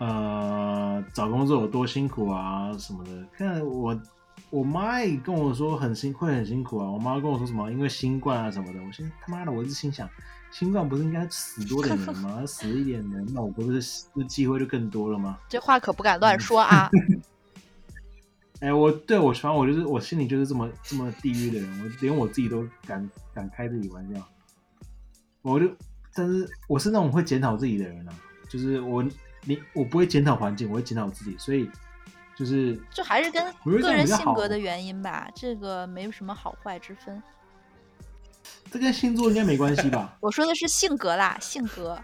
[0.03, 3.11] 呃，找工作有多辛苦啊什么的。
[3.37, 3.97] 看我
[4.49, 10.09] 我妈也跟我说很辛会很辛苦啊，我妈跟我说什么因为新冠啊什么的，我现在他妈的我一直心想，
[10.51, 12.43] 新冠不是应该死多点人吗？
[12.45, 15.39] 死一点人，那我不是那机会就更多了吗？
[15.47, 16.89] 这话可不敢乱说啊。
[18.59, 24.21] 哎、我对我反正我就是我心里就是这么这么地狱的人，我连我自己都敢敢开自己玩笑，
[25.41, 25.69] 我就
[26.13, 28.13] 但是我是那种会检讨自己的人啊，
[28.49, 29.03] 就是我
[29.45, 31.69] 你我不会检讨环境，我会检讨我自己，所以
[32.35, 37.21] 就是就还是跟个人性格的原因吧，这个没有什么好坏之分。
[38.71, 40.17] 这跟星座应该没关系吧？
[40.19, 41.99] 我说的是性格啦，性格。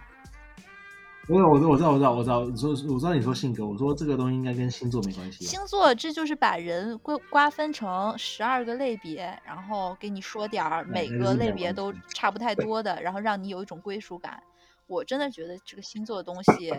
[1.28, 5.48] 我我我知道我知道我知道我知道你说我知道你说性格，我说这个东西应该跟星座没关系啊。
[5.48, 14.42] 星座这就是把人瓜瓜分成十二个类别，然后给你说点儿每个类别都差不太多的，然后让你有一种归属感。
[14.88, 16.74] 我真的觉得这个星座的东西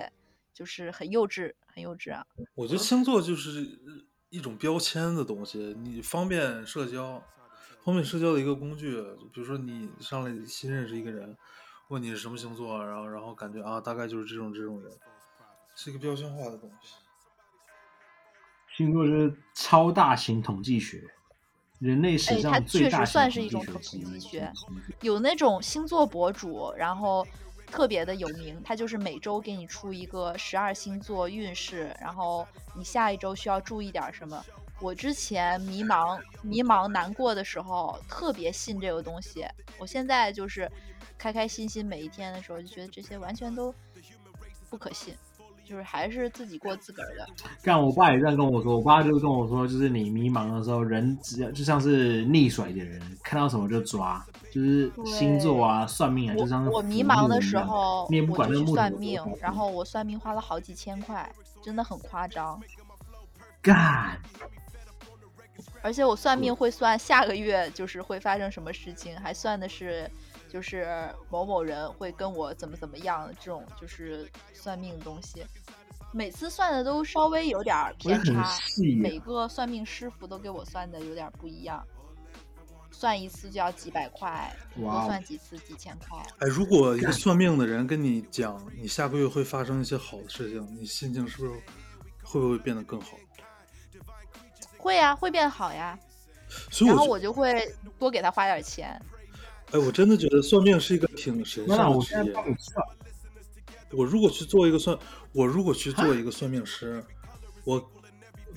[0.53, 2.27] 就是很幼稚，很幼稚啊。
[2.55, 3.79] 我觉得星座就是
[4.29, 7.23] 一种标签的东西，你方便社交，
[7.85, 8.95] 方便社交的一个工具。
[8.95, 11.37] 就比如说你上来新认识一个人，
[11.89, 14.93] 问你是什么星座，然后然后感觉啊，大概就是这种这种人，
[15.75, 16.95] 是一个标签化的东西。
[18.77, 21.03] 星座就是超大型统计学，
[21.81, 24.53] 人类史上最确大型统实算是一计学之种统计学
[25.01, 27.27] 有那种星座博主，然后
[27.71, 34.45] 特别的有名，它就是每周给你出一个十二星座运势，然后你下一周需要注意点什么。
[34.81, 39.47] 我之前迷茫、迷茫、难过的时候，特别信这个东西。
[39.79, 40.71] 我现在就是
[41.17, 43.75] 开开心心每一天的时候，就觉得这些完全都
[44.69, 45.15] 不可信，
[45.71, 47.25] 就是还是自己过自个儿的。
[47.63, 62.61] 干，我爸也这样跟我说，我爸就跟我说，就是你迷茫的时候，人只要就像是溺水的人，看到什么就抓，就是星座啊、算命啊，就像是我迷茫的时候，你也不管那木头有多算命，然后我算命花了好几千块，真的很夸张。
[63.63, 64.21] 干，
[65.83, 70.11] 而且我算命会算下个月就是会发生什么事情，还算的是
[70.51, 75.45] 就是某某人会跟我怎么怎么样这种就是算命的东西。
[76.13, 81.87] 每次算的都稍微有点偏差，细每个算命师傅都给我算的有点不一样，
[82.91, 86.19] 算一次就要几百块，多算几次几千块。
[86.41, 91.61] 哎，如果一个算命的人跟你讲你下个月会发生一些好的事情，你心情是不是
[92.25, 93.17] 会不会变得更好？
[94.77, 95.97] 会呀、会变好呀。
[96.73, 99.01] 所以然后我就会多给他花点钱。
[99.73, 102.33] 哎，我真的觉得算命是一个挺神圣的职业我现在。
[102.33, 102.87] 帮你算，
[103.93, 104.99] 我如果去做一个算，
[105.33, 107.05] 我如果去做一个算命师，
[107.65, 107.79] 我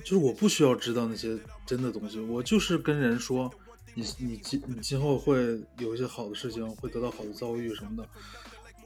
[0.02, 3.48] 就是我不需要知道那些真的东西，我就是跟人说，
[3.94, 8.08] 你你今你今后会有一些好的事情，会得到好的遭遇什么的，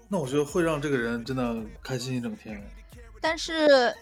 [0.08, 2.62] 那我觉得会让这个人真的开心一整天。
[3.20, 3.92] 但是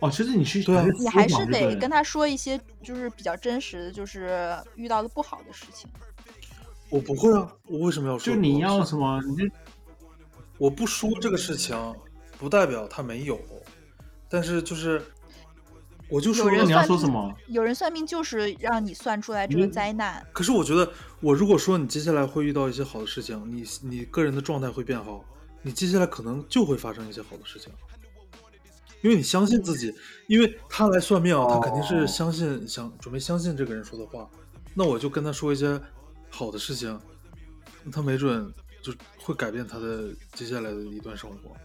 [0.00, 5.88] 哦，其实你去对啊你还是得跟他说一些就是比较真实的，就是遇到的不好的事情。
[6.94, 8.32] 我不会啊，我为什么要说？
[8.32, 9.44] 就你要什么，你就
[10.58, 11.76] 我不说这个事情，
[12.38, 13.36] 不代表他没有，
[14.28, 15.02] 但是就是，
[16.08, 17.34] 我就说你要说什么？
[17.48, 25.24] 有人算命就是让你算出来这个灾难，可是我觉得，我如果说你接下来会遇到一些好的事情，你你个人的状态会变好，
[25.62, 27.72] 你接下来可能就会发生一些好的事情，
[29.02, 29.92] 因为你相信自己，
[30.28, 34.30] 因为他来算命啊，他肯定是哦相信想准备相信这个人说的话，
[34.74, 35.80] 那我就跟他说一些
[36.34, 37.00] 好的事情，
[37.92, 41.56] 他没准就会改变他的接下来的一段生活。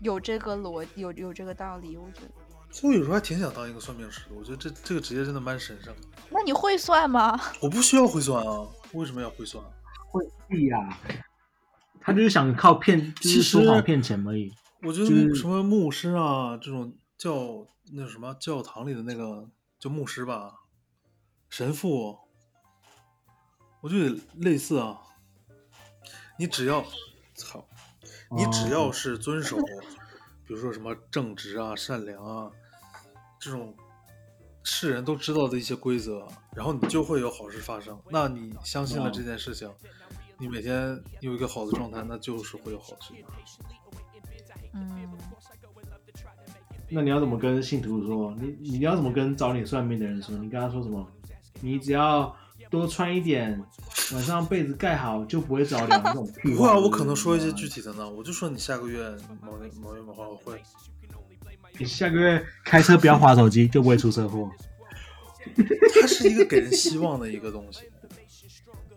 [0.00, 2.30] 有这个逻有有这个道理，我觉得。
[2.70, 6.00] 所以我有时候还挺想当一个算命师的，我觉得这这个职业真的蛮神圣的。
[6.30, 7.38] 那你会算吗？
[7.62, 9.64] 我不需要会算啊，为什么要会算？
[10.10, 10.98] 会屁呀、
[12.00, 14.52] 他就是想靠骗，就其实是说谎骗钱而已。
[14.82, 20.52] 我觉得什么牧师啊，这种教那什么教堂里的那个叫牧师吧，
[21.48, 22.18] 神父，
[23.80, 24.98] 我觉得类似啊。
[26.38, 26.84] 你只要
[27.34, 27.66] 操，
[28.30, 29.56] 你只要哦是遵守，
[30.46, 32.48] 比如说什么正直啊、善良啊
[33.40, 33.74] 这种
[34.62, 38.00] 世人都知道的一些规则，然后你就会有好事发生。
[38.08, 39.68] 那你相信了嗯这件事情，
[40.38, 43.66] 你每天有一个好的状态，那就是会有好事发生。
[44.74, 45.08] 嗯，
[46.88, 48.32] 那你要怎么跟信徒说？
[48.38, 50.36] 你你要怎么跟找你算命的人说？
[50.38, 51.04] 你跟他说什么？
[51.60, 52.36] 你只要
[52.70, 53.62] 多穿一点，
[54.12, 56.02] 晚上被子盖好就不会着凉。
[56.04, 56.56] 这种屁话。
[56.56, 57.80] 不会啊，我可能说一些具体。
[57.80, 59.00] 的呢，我就说你下个月
[59.40, 60.60] 某年某月某号会，
[61.78, 64.50] 你下个月开车不要划手机，就不会出车祸。
[66.00, 67.82] 它是一个给人希望的一个东西。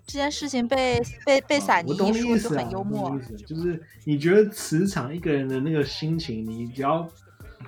[0.06, 7.08] 这件事情被被被撒啊我懂尼一说就你意思啊，很幽默就是你觉得磁场一个人的那个心情，你只要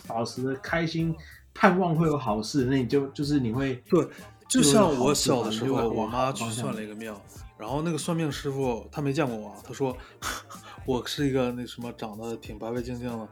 [0.05, 1.15] 保持着开心，
[1.53, 4.05] 盼望会有好事，那你就就是你会对，
[4.53, 7.11] 就就是像我小的时候，我妈去算了一个命，
[7.57, 9.97] 然后那个算命师傅他没见过我啊，他说
[10.85, 13.27] 我是一个那什么长得挺白白净净的、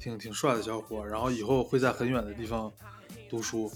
[0.00, 2.72] 挺挺帅的小伙，然后以后会在很远的地方
[3.28, 3.70] 读书，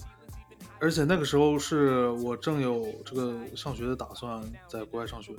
[0.79, 5.35] 而且那个时候是我正有这个上学的打算，在国外上学，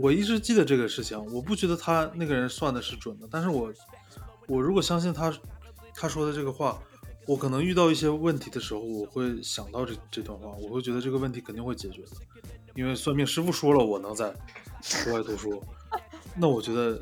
[0.00, 3.72] 我一直记得这个事情，我不觉得他那个人算的是准的，但是我
[4.48, 5.32] 我如果相信他
[5.94, 6.76] 他说的这个话，
[7.28, 12.12] 我可能遇到一些问题的时候，我会想到这这段话，我会觉得这个问题肯定会解决的，
[12.74, 14.32] 因为算命师傅说了我能在
[15.04, 15.62] 国外读书，
[16.34, 16.98] 那我觉得，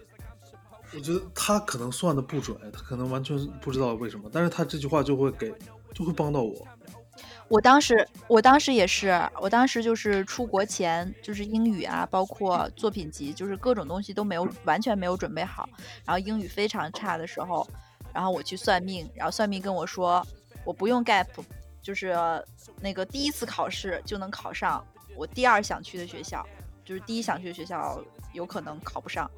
[0.93, 5.55] 我觉得他可能算的不准，他可能完全不知道为什么，但是他这句话就会给
[5.95, 6.67] 就会帮到我。
[7.47, 15.69] 我当时，我当时也是，我当时就是出国前，就是英语啊，包括作品集，就是各种东西都没有完全没有准备好，
[16.05, 17.65] 然后英语非常差的时候，
[18.17, 20.27] 然后我去算命，然后算命跟我说，
[20.65, 21.27] 我不用 gap，
[21.83, 22.17] 就是
[22.81, 24.83] 那个第一次考试就能考上
[25.15, 26.43] 我第二想去的学校，
[26.83, 28.03] 就是第一想去的学校
[28.33, 29.31] 有可能考不上，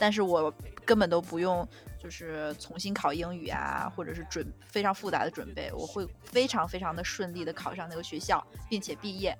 [0.00, 0.52] 但是我
[0.84, 1.64] 根本都不用
[1.96, 9.32] 就是重新考英语啊，或者是准非常复杂的准备，我会非常非常的顺利的考上那个学校，并且毕业。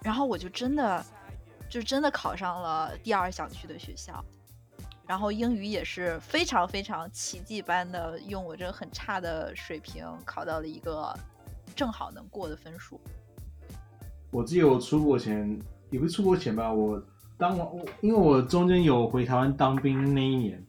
[0.00, 1.04] 然后我就真的
[1.68, 4.24] 就真的考上了第二想去的学校，
[5.10, 11.12] 然后英语也是非常非常奇迹般的用我这很差的水平考到了一个
[11.74, 13.00] 正好能过的分数。
[14.30, 17.02] 我记得我出国前，也不是出国前吧，我
[17.36, 20.64] 当完，我因为我中间有回台湾当兵那一年，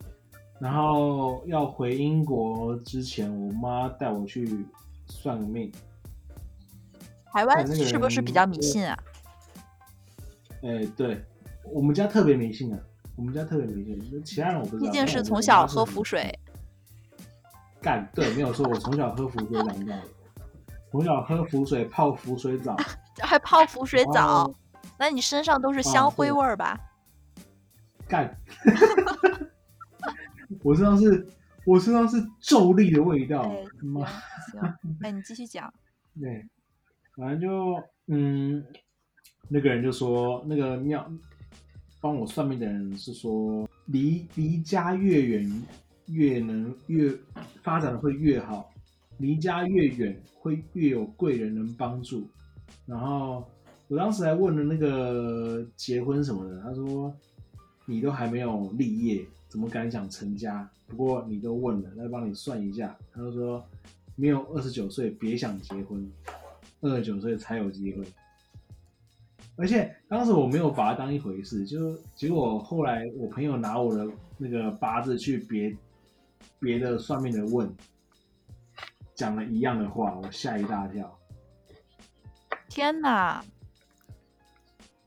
[0.60, 4.66] 然后要回英国之前，我妈带我去
[5.06, 5.72] 算个命。
[7.32, 8.98] 台湾是不是比较迷信啊？
[10.64, 11.24] 哎，对，
[11.64, 12.80] 我们家特别迷信啊，
[13.22, 14.92] 我们家特别迷信，其他人我不知道。
[14.92, 16.40] 毕竟是从小喝特别迷信符水，
[17.80, 20.02] 干对，没有错，我从小喝浮水长大的，
[20.92, 22.76] 从小喝浮水泡浮水澡，
[23.22, 24.56] 还泡浮水澡哦，
[24.98, 26.80] 那你身上都是香灰味儿吧？
[28.08, 28.36] 干，
[30.64, 31.28] 我身上是，
[31.68, 34.04] 我身上是咒力的味道哎，妈，
[35.04, 35.72] 哎，你继续讲。
[36.20, 36.44] 对，
[37.16, 38.66] 反正就嗯，
[39.48, 41.08] 那个人就说，那个庙
[42.02, 45.64] 帮我算命的人是说，离离家越远
[46.08, 47.14] 越能越
[47.62, 48.70] 发展的会越好，
[49.20, 52.28] 离家越远会越有贵人能帮助。
[52.88, 53.48] 然后
[53.88, 57.14] 我当时还问了那个结婚什么的，他说
[57.86, 60.68] 你都还没有立业，怎么敢想成家？
[60.88, 62.98] 不过你都问了，那帮你算一下。
[63.14, 63.64] 他就说
[64.16, 66.12] 没有二十九岁别想结婚，
[66.82, 68.04] 二十九岁才有机会。
[69.58, 75.76] 而且当时我没有把它当一回事，就结果后来我朋友拿我的那个八字去别
[76.60, 77.72] 别的算命的问，
[79.14, 81.18] 讲了一样的话，我吓一大跳。
[82.70, 83.44] 天哪！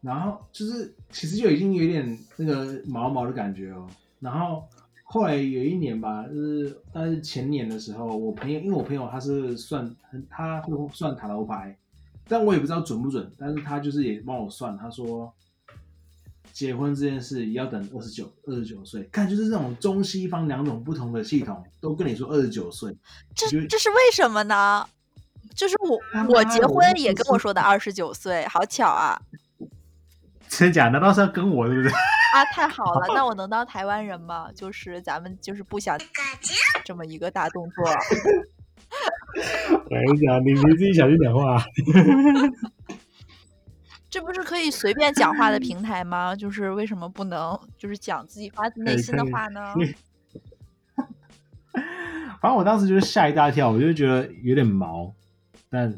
[0.01, 3.89] 然后就是其实就已经有点那个毛毛的感觉哦。
[4.21, 4.69] 然后
[5.03, 9.97] 后来有一年吧，就是但是前年的时候，我朋友因为我朋友他是算
[10.29, 11.75] 他会算塔罗牌，
[12.29, 13.33] 但我也不知道准不准。
[13.39, 15.33] 但是他就是也帮我算，他说
[16.53, 22.97] 结婚这件事要等二十九二十九岁，看就是这种中西方两种不同的系统都跟你说二十九岁，
[23.35, 24.89] 这这是为什么呢？
[25.55, 29.21] 就是我他我结婚也跟我说的二十九岁，好巧啊！
[30.49, 30.89] 真假？
[30.89, 31.91] 难道是要跟我对不对？
[31.91, 34.51] 啊，太好了，那我能当台湾人吗？
[34.53, 35.97] 就是咱们就是不想
[36.85, 37.85] 这么一个大动作。
[39.71, 41.65] 我跟你讲，你你自己小心讲话。
[44.11, 46.37] 这不是可以随便讲话的平台吗？
[46.37, 49.61] 就是为什么不能就是讲自己发自内心的话呢？
[52.41, 55.13] 反正我当时就是吓一大跳，我就觉得有点毛，
[55.69, 55.93] 但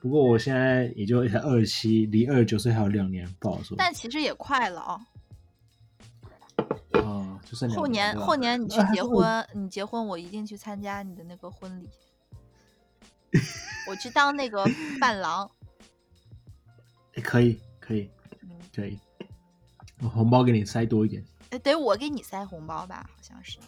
[0.00, 3.76] 不过我现在也就才二十七，离二十九岁还有两年，不好说。
[3.76, 5.00] 但其实也快了啊、
[6.92, 11.90] 啊、就是后年后年你去结婚，你结婚我一定去参加你的那个婚礼，
[13.88, 14.64] 我去当那个
[15.00, 15.50] 伴郎。
[17.14, 18.08] 诶可以可以
[18.42, 18.98] 嗯，可以，
[20.00, 23.04] 我红包给你塞多一点，哎，得我给你塞红包吧？
[23.08, 23.58] 好像是。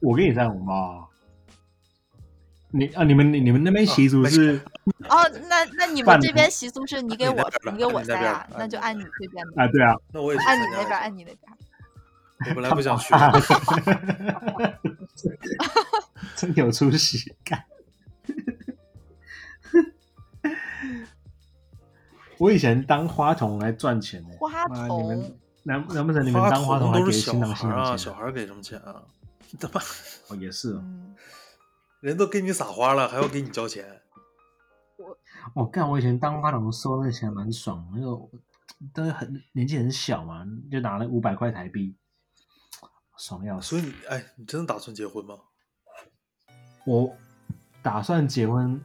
[0.00, 1.06] 我给你塞红包啊。
[2.72, 4.60] 你啊，你们你们那边习俗是
[5.08, 8.46] 哦，那那你们这边习俗是你给我你给我塞啊？
[8.56, 11.38] 那就按你这边的，啊，对啊，那我也去按你那边，按你那边。
[12.48, 13.12] 我本来不想去，
[16.36, 17.60] 真有出息，干。
[22.40, 27.98] 我以前当花童来赚钱呢、花妈你童们难难不成你们花当花童还给童都是小新郎新孩儿啊，娘钱？
[27.98, 29.02] 小孩给什么钱啊？
[29.60, 29.80] 他妈，
[30.28, 30.80] 哦，也是哦。
[30.82, 31.14] 嗯，
[32.00, 34.00] 人都给你撒花了，还要给你交钱？
[34.96, 35.18] 我
[35.54, 38.28] 我、干，我以前当花童收那个钱蛮爽的，那个
[38.94, 41.94] 但是很年纪很小嘛，就拿了五百块台币，
[43.18, 43.68] 爽的要死。
[43.68, 45.36] 所以你，哎，你真的打算结婚吗？
[46.86, 47.14] 我
[47.82, 48.80] 打算结婚，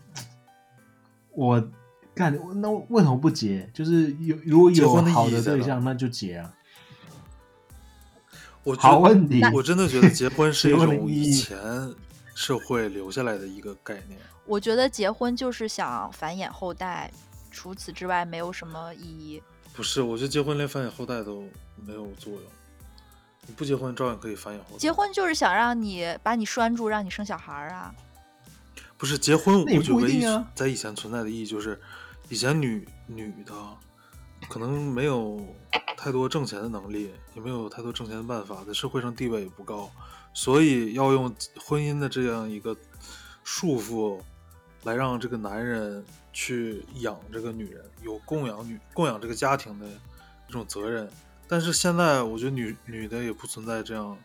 [1.32, 1.66] 我
[2.16, 3.70] 干那为什么不结？
[3.74, 6.52] 就是有如果有好的对象，那就结啊。
[8.64, 11.58] 我觉得好问题，我真的觉得结婚是一 种以前
[12.34, 14.20] 社会留下来的一个概念。
[14.46, 17.12] 我觉得结婚就是想繁衍后代，
[17.52, 19.44] 除此之外没有什么意义。
[19.74, 21.44] 不是，我觉得结婚连繁衍后代都
[21.86, 22.42] 没有作用。
[23.48, 24.78] 你不结婚照样可以繁衍后代。
[24.78, 27.94] 结婚就是想让你把你拴住，让你生小孩儿啊。
[28.98, 31.80] 不是结婚，我觉得在以前存在的意义就是，
[32.30, 33.54] 以前女女的
[34.50, 35.40] 可能没有
[35.96, 39.90] 太多挣钱的能力，也没有太多挣钱的办法，在社会上地位也不高，
[40.34, 42.76] 所以要用婚姻的这样一个
[43.44, 44.20] 束缚
[44.84, 46.04] 来让这个男人
[46.34, 49.88] 去养这个女人，有供养女供养这个家庭的
[50.48, 51.10] 一种责任。
[51.48, 54.18] 但是现在我觉得女女的也不存在这样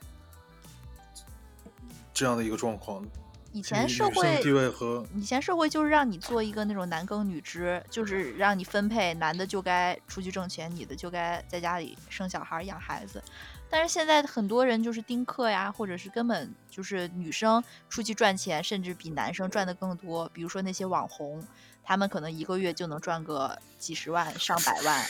[2.15, 3.05] 这样的一个状况，
[3.53, 13.23] 以前社会地位和以前社会就是让你做一个那种男耕女织，就是让你分配，男的就该出去挣钱，女的就该在家里生小孩养孩子。
[13.69, 20.29] 但是现在很多人就是丁克呀，或者是根本就是女生出去赚钱，甚至比男生赚的更多。
[20.33, 21.45] 比如说那些网红，
[21.83, 25.05] 他们可能一个月就能赚个几十万、上百万，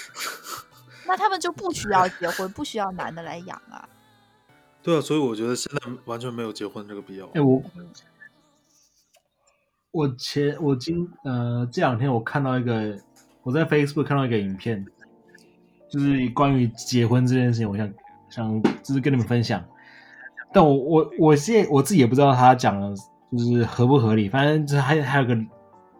[1.06, 3.88] 那他们就不需要结婚，不需要男的来养啊。
[4.82, 7.26] 对啊，所以我觉得现在完全没有结婚这个必要。
[7.34, 7.62] 哎、我
[9.92, 12.96] 我前我今呃这两天我看到一个，
[13.42, 14.84] 我在 Facebook 看到一个影片，
[15.90, 17.92] 就是关于结婚这件事情，我想
[18.28, 19.62] 想就是跟你们分享。
[20.52, 22.94] 但我我我现在我自己也不知道他讲的
[23.32, 25.36] 就是合不合理，反正就是还还有个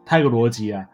[0.05, 0.87] 他有个逻辑啊，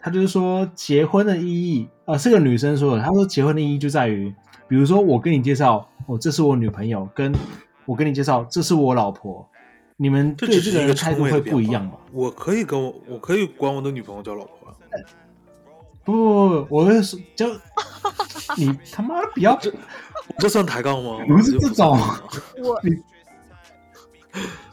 [0.00, 4.32] 他就是说结婚的意义，呃，是个女生说的，她说结婚的意义就在于，
[4.68, 7.32] 比如说我跟你介绍，哦，这是我女朋友，跟
[7.86, 9.48] 我跟你介绍，这是我老婆，
[9.96, 11.92] 你们对这个态度会不一样吗？
[12.12, 14.74] 我可以跟我，我可以管我的女朋友叫老婆啊。
[16.04, 17.46] 不不不，我是说，就
[18.58, 19.58] 你他妈的不要，
[20.38, 21.18] 这算抬杠吗？
[21.26, 21.90] 不是我觉得这种算
[22.58, 22.80] 我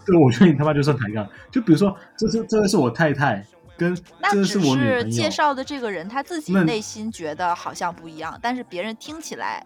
[0.06, 1.28] 对，我觉得你他妈就算抬杠。
[1.52, 3.46] 就比如说，这是这个是我太太，
[3.78, 9.64] 跟那只这个是我女是朋友，介绍的这个人他自己内心觉得好像不一样，但是别人听起来，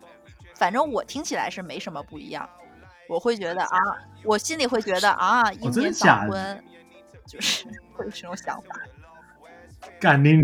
[0.56, 2.48] 反正我听起来是没什么不一样。
[3.08, 3.78] 我会觉得啊，
[4.24, 6.64] 我心里会觉得啊，英哦真的年早婚，
[7.28, 8.80] 就是会有这种想法。
[10.00, 10.44] 干你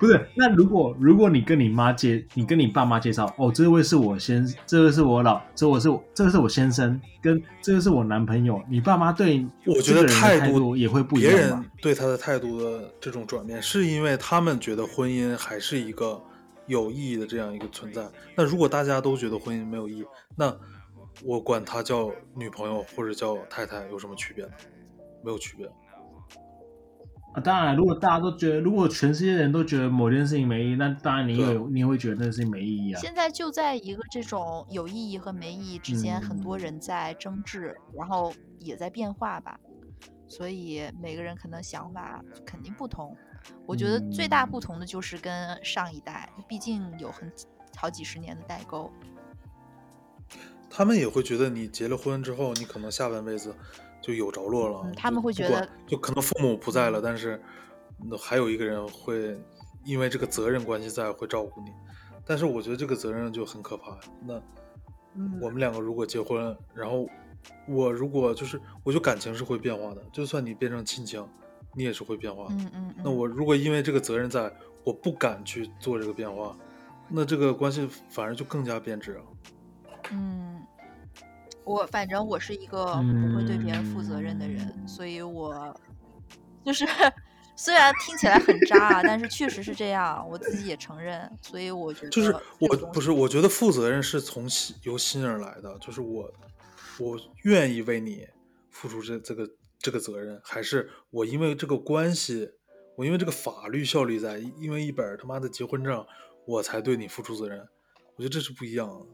[0.00, 0.28] 不是？
[0.34, 11.70] 那如果如果你跟你妈介，你跟你爸妈介绍，哦，这位是我先，这位是我老，这我是我，这个是我先生，跟这个是我男朋友，你爸妈对我觉得态态度也会不一样别人样吧？
[11.80, 16.20] 对他的态度的这种转变，是因为他们觉得婚姻还是一个
[16.66, 18.02] 有意义的这样一个存在。
[18.34, 20.04] 那如果大家都觉得婚姻没有意义，
[20.34, 20.52] 那
[21.24, 24.52] 我管她叫女朋友或者叫太太有什么区别呢？
[25.22, 25.70] 没有区别。
[27.32, 33.00] 啊，当然，如果大家都觉得，如果全世界人都觉得某件事情没意义，那当然你也对啊你也会觉得那件事情没意义啊。
[33.00, 39.60] 现在就在一个这种有意义和没意义之间，很多嗯人在争执，然后也在变化吧。
[40.26, 43.16] 所以每个人可能想法肯定不同。
[43.64, 47.32] 我觉得最大不嗯同的就是跟上一代，毕竟有很
[47.76, 48.90] 好几十年的代沟。
[50.70, 53.52] 他们也会觉得你结了婚之后，你可能下半辈子
[54.00, 54.82] 就有着落了。
[54.84, 57.42] 嗯他们会觉得就可能父母不在了，但是
[58.08, 59.36] 那还有一个人会
[59.84, 61.70] 因为这个责任关系在会照顾你。
[62.24, 63.98] 但是我觉得这个责任就很可怕。
[64.24, 64.40] 那
[65.16, 67.06] 嗯我们两个如果结婚，然后
[67.66, 71.26] 我如果就是，我觉得感情是会变化的，就算你变成亲情，
[71.74, 72.54] 你也是会变化的。
[72.54, 74.52] 嗯嗯那我如果因为这个责任在，
[74.84, 76.56] 我不敢去做这个变化，
[77.08, 79.22] 那这个关系反而就更加变质了。
[80.12, 80.64] 嗯，
[81.64, 85.74] 我反正我是一个不会对别人负责任的人，嗯所以我
[86.64, 86.86] 就是
[87.56, 96.32] 虽然听起来很渣啊，但是确实是这样，我自己也承认，所以我觉得就是我不是，我觉得负责任是从心由心而来的，就是我
[96.98, 98.26] 我愿意为你
[98.70, 99.48] 付出这这个
[99.78, 102.50] 这个责任，还是我因为这个关系，
[102.96, 106.04] 我因为这个法律效力在，因为一本他妈的结婚证，
[106.46, 107.60] 我才对你付出责任。
[108.16, 109.06] 我觉得这是不一样的。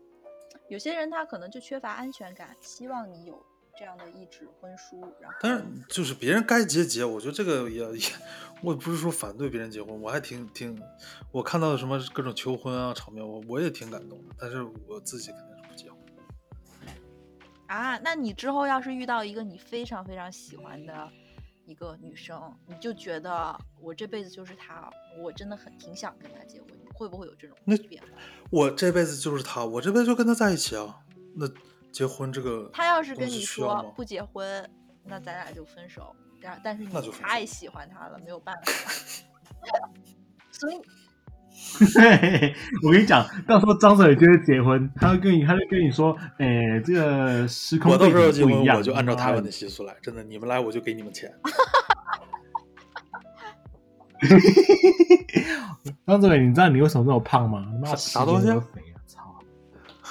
[0.68, 3.44] 有些人他可能就缺乏安全感，希望你有
[3.78, 8.08] 这样的一纸婚书，然后但是就是别人该结结，我觉得这个也也，
[8.62, 10.80] 我也不是说反对别人结婚，我还挺挺，
[11.30, 15.98] 我看到的什么各种求婚啊场面，我我也挺感动的，但是我自己肯定是不结婚。
[17.68, 21.10] 啊，那你之后要是遇到一个你非常非常喜欢的
[21.66, 24.88] 一个女生，你就觉得我这辈子就是她，
[25.18, 28.08] 我真的很挺想跟她结婚，会不会有这种那变化？
[28.50, 31.00] 我这辈子就是她，我这辈子就跟她在一起啊。
[31.34, 31.46] 那
[31.92, 34.70] 结婚这个，他要是跟你说不结婚，
[35.04, 36.14] 那咱俩就分手。
[36.40, 38.72] 但，但是你太喜欢他了，没有办法。
[40.52, 40.80] 所以，
[42.82, 51.32] 我跟你讲，到时候张哲宇就会结婚，他会跟你，他就跟你说，哎、这个时空我到时候结婚，景不一样，我就按照台湾的习俗来，真的，你们来我就给你们钱。
[56.06, 57.66] 张哲宇，你知道你为什么这么胖吗？
[57.82, 58.96] 他妈啥东西啊言而肥啊！
[59.06, 59.38] 操，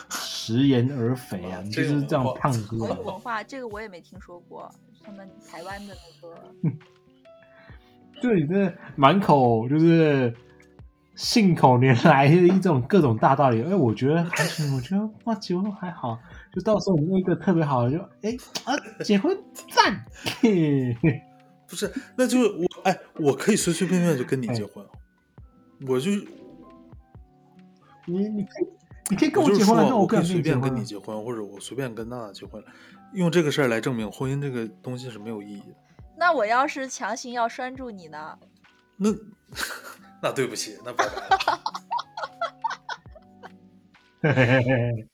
[0.10, 1.64] 食言而肥啊！
[1.72, 4.72] 就是这样胖出国来文化这个我也没听说过，
[5.04, 6.36] 他们台湾的那个
[8.22, 10.34] 就你这满口就是
[11.16, 13.62] 信口拈来的一种各种大道理。
[13.64, 16.20] 哎，我觉得还行，我觉得哇，结婚还好。
[16.54, 19.38] 就到时候我们那个特别好的，就哎啊，结婚
[19.70, 20.06] 赞，
[20.42, 21.22] 嘿嘿
[21.68, 24.86] 不是，那就我，哎，我可以随随便便就跟你哎结婚，
[25.88, 26.12] 我就
[28.06, 28.68] 你你可以
[29.10, 32.64] 你可以跟我结婚啊，那我可以随便跟你结婚啊跟你结婚，或者我随便跟娜娜结婚，
[33.14, 35.76] 用这个事儿来证明婚姻这个东西是没有意义的。
[36.18, 38.38] 那我要是强行要拴住你呢？
[38.98, 39.10] 那
[40.26, 41.38] 那对不起，那拜拜了。
[44.24, 45.08] 嘿嘿嘿嘿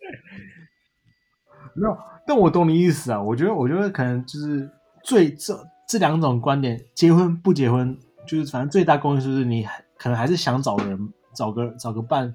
[1.74, 3.22] 没有，但我懂你意思啊。
[3.22, 4.72] 我觉得，我觉得可能就是
[5.04, 10.98] 最这这两种观点，结婚不结婚，就是反正最大公约数就是你还可能还是想找人，
[11.36, 12.34] 找个找个伴，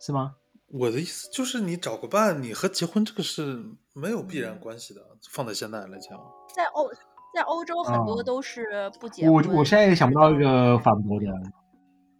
[0.00, 0.36] 是吗？
[0.68, 3.60] 我的意思就是，你找个伴，你和结婚这个是
[3.92, 5.00] 没有必然关系的。
[5.32, 6.16] 放在现在来讲，
[6.54, 6.88] 在欧
[7.34, 9.32] 在欧洲很多哦都是不结婚。
[9.48, 11.26] 我我现在也想不到一个反驳的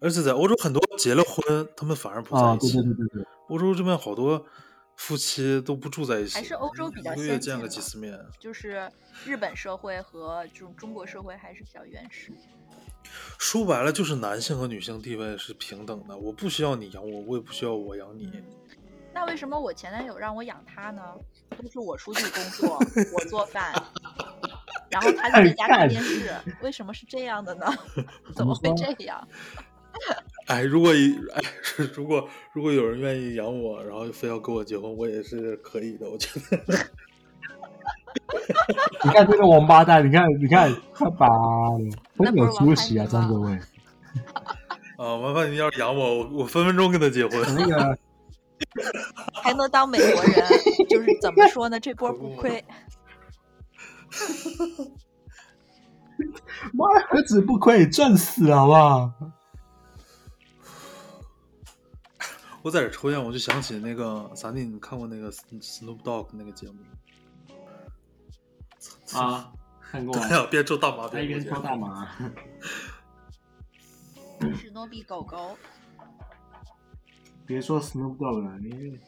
[0.01, 2.75] 而且在欧洲很多结了婚，他们反而不在啊，一起。
[2.75, 4.45] 对对对对对，欧洲这边好多
[4.97, 8.19] 夫妻都不住在一起，还是欧洲比较一个月见个几次面。
[8.39, 8.91] 就是
[9.25, 12.33] 日本社会和这种中国社会还是比较原始。
[13.39, 18.31] 说白了就是男性和女性地位是平等的，我不需要你养我，我也不需要我养你。
[19.15, 21.03] 那为什么我前男友让我养他呢？
[21.61, 22.79] 都是我出去工作，
[23.15, 23.73] 我做饭，
[24.91, 26.31] 然后他在家看电视，
[26.61, 27.67] 为什么是这样的呢？
[28.37, 29.27] 怎么会这样？
[30.47, 31.41] 哎，如果一哎，
[31.95, 36.09] 如果如果有人愿意养我，然后非要跟我结婚，我也是可以的。
[36.09, 36.59] 我觉得
[39.05, 43.53] 你看这个王八蛋，你看你看他爸的，很有出息啊，张各位。
[44.97, 47.41] 啊，麻烦你要是养我，我我分分钟跟他结婚。
[47.55, 47.99] 那个
[49.35, 50.35] 还能当美国人，
[50.89, 51.79] 就是怎么说呢？
[51.79, 52.65] 这波不亏。
[56.73, 59.13] 妈的，何止不亏，赚死了，好不好？
[62.63, 66.75] 我在这抽烟，我就想起那个啥地，你看过那个 Snoop Dogg 那个节目？
[69.17, 72.09] 啊，看过 对呀，边抽大麻他一边抽大麻。
[74.57, 75.57] 史努比狗狗，
[77.47, 79.01] 别说 Snoop Dogg 了，因为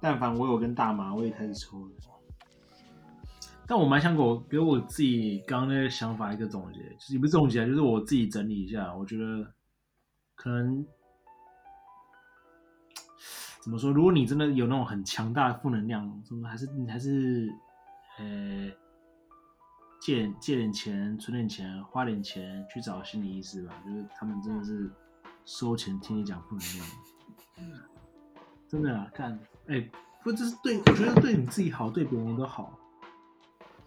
[0.00, 1.90] 但凡我有根大麻，我也开始抽了。
[3.66, 8.94] 但我蛮想给我给我自己刚刚那个想法一个总结，就是也不是总结，就是我自己整理一下。
[8.94, 9.52] 我觉得
[10.34, 10.86] 可能
[13.64, 13.90] 怎么说？
[13.90, 17.50] 如果你真的有那种很强大的负能量，怎么还是你还是
[18.18, 18.70] 呃
[20.02, 23.72] 借点借点钱，存点钱，花点钱去找心理医师吧。
[23.82, 24.92] 就是他们真的是
[25.46, 26.86] 收钱听你讲负能量。
[28.68, 29.38] 真的啊，看，
[29.68, 29.88] 哎、
[30.22, 32.78] 不，这是对，我觉得对你自己好，对别人都好。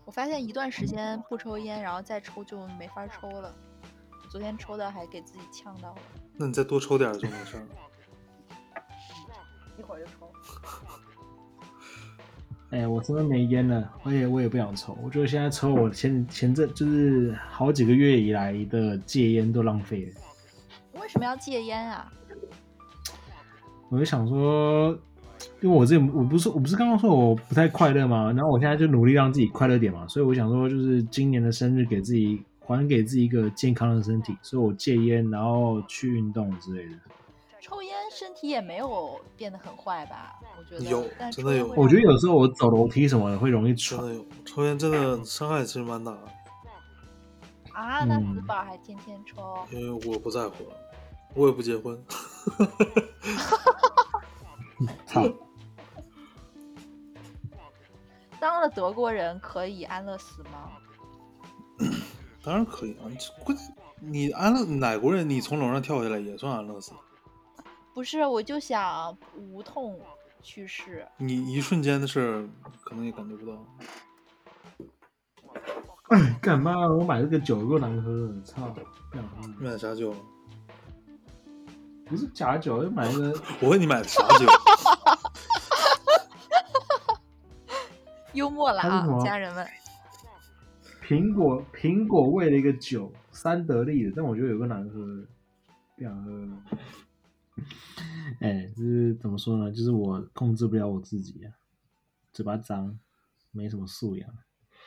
[0.06, 3.54] 我发现一段时间不抽烟，然后再抽就没法抽了。
[4.32, 6.02] 昨天抽的还给自己呛到了，
[6.36, 7.68] 那你再多抽点就没事儿。
[9.78, 10.32] 一会儿就抽。
[12.70, 14.98] 哎、我真的没烟了，而且我也不想抽。
[15.02, 20.12] 我觉得现在抽， 我前前阵就是好几个月以来的戒烟都浪费了。
[21.00, 22.12] 为什么要戒烟啊？
[23.90, 24.90] 我就想说，
[25.62, 36.98] 因为我这我不是我不是刚刚说我不太快乐吗，然后我现在就努力让自己快乐点嘛，所以我想说，就是今年的生日给自己还给自己一个健康的身体，所以我戒烟，然后去运动之类的。
[38.18, 40.40] 身体也没有变得很坏吧？
[40.58, 44.00] 我觉得有但真的有我觉得有时候我走楼梯什么的会容易真。
[44.02, 46.18] 的有抽烟，真的伤害其实蛮大的，
[47.74, 50.56] 啊，那嗯子宝还天天抽，因为我不在乎，
[51.36, 52.04] 我也不结婚。
[55.06, 55.24] 操！
[58.40, 60.72] 当了德国人可以安乐死吗？
[62.44, 65.30] 当然可以啊，你关键你安乐哪国人？
[65.30, 66.94] 你从楼上跳下来也算安乐死？
[67.98, 70.00] 不是，我就想无痛
[70.44, 71.04] 去世。
[71.18, 72.48] 你一瞬间的事儿，
[72.86, 73.66] 可能也感觉不到。
[76.10, 76.88] 哎， 干嘛？
[76.88, 78.68] 我买这个酒够难喝的，操！
[78.70, 78.82] 不
[79.18, 79.48] 想喝。
[79.60, 80.14] 买啥酒？
[82.06, 83.34] 不是假酒，就买一个。
[83.62, 84.46] 我问你买的啥酒？
[88.34, 89.68] 幽默了啊家人们。
[91.04, 95.26] 苹果苹果味的一个酒，三得利的，但我觉得有个难喝的，
[95.96, 96.48] 不想喝。
[98.42, 99.72] 哎、就是怎么说呢？
[99.72, 101.52] 就是我控制不了我自己啊，
[102.34, 102.98] 嘴巴脏，
[103.52, 104.30] 没什么素养。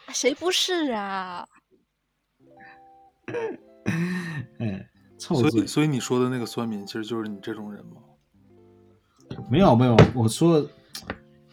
[0.08, 1.46] 谁不是啊？
[4.58, 8.02] 哎、臭嘴所以，所以你说的那个酸民，其实就是你这种人吗？
[9.48, 10.68] 没有没有，我说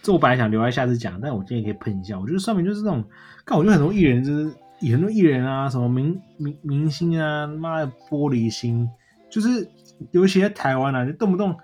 [0.01, 2.19] 这我本来想留在下次讲，但我今天可以喷一下。
[2.19, 3.03] 我觉得酸民就是这种，
[3.45, 4.53] 看我觉得很多艺人就是
[4.91, 8.89] 很多艺人啊，什么明明明星啊，妈的玻璃心，
[9.29, 9.69] 就是
[10.11, 11.55] 尤其在台湾啊，就动不动，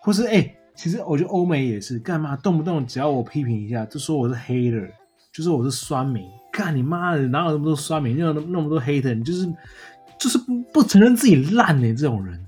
[0.00, 4.90] 或是哎、其实我觉得欧美也是，干嘛动不动只要我批评一下，就说我是 hater，
[5.32, 9.46] 就说我是酸民，干你妈的，哪有那么多酸民，哪有那那么多 hater，你就是
[10.18, 12.44] 就是不不承认自己烂呢、这种人。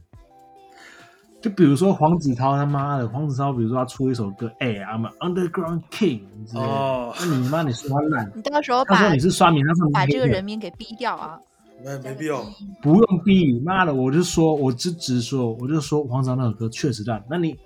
[1.40, 11.40] 就比如说黄子韬他妈的，黄子韬，比如说他出一首歌，哎、I'm an underground king 之类的，哦那你妈你说他烂，你到时候他说把你是酸民，他说你把这个人名给逼掉啊！
[11.84, 12.44] 没没必要。
[12.82, 17.56] 不用逼，妈的，我就说，我就直说，我就说黄子韬那首歌确实烂，那你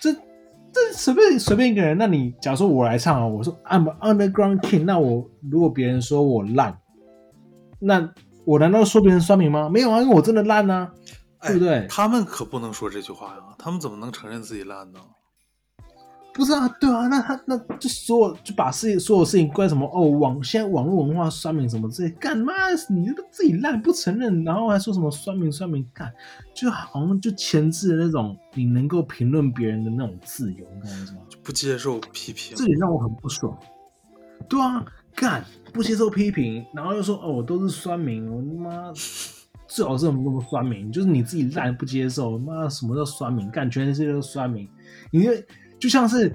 [0.00, 6.78] 这这随便随便一个人，那你假如说我来唱啊，我说 I'm underground king，那我如果别人说我烂，
[7.78, 8.12] 那
[8.44, 9.68] 我难道说别人酸民吗？
[9.68, 10.92] 没有啊，因为我真的烂啊，
[11.42, 11.86] 对不对？
[11.88, 15.00] 他们可不能说这句话呀，他们怎么能承认自己烂呢？
[16.34, 22.52] 不是啊，对啊，那他那就所有就把事情所有事情怪什么哦网现在网络文化酸民什么之类，干妈
[22.88, 26.10] 你这个自己烂不承认，然后还说什么酸民酸民，干
[26.54, 31.18] 就好像就钳制了那种你能够评论别人的那种自由，你懂我意思吗？
[31.42, 33.54] 不接受批评这，也让我很不爽。
[34.48, 38.92] 对啊，干不接受批评，然后又说哦我都是酸民，我他妈
[39.68, 43.50] 最好是我们那么酸民，就是你自己烂不接受，妈什么叫酸民？
[43.50, 44.66] 干全世界都是酸民，
[45.10, 45.26] 你
[45.82, 46.28] 就就像是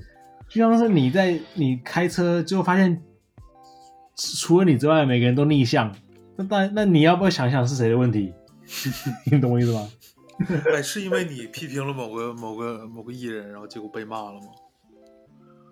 [0.50, 3.02] 就像是你在你开车就发现，
[4.38, 5.96] 除了你之外，每个人都逆向，
[6.36, 8.34] 那当然，那你要不要想想是谁的问题？
[9.32, 9.88] 你懂我意思吗？
[10.76, 14.48] 哎，是因为你批评了某个某个某个艺人，然后结果被骂了吗？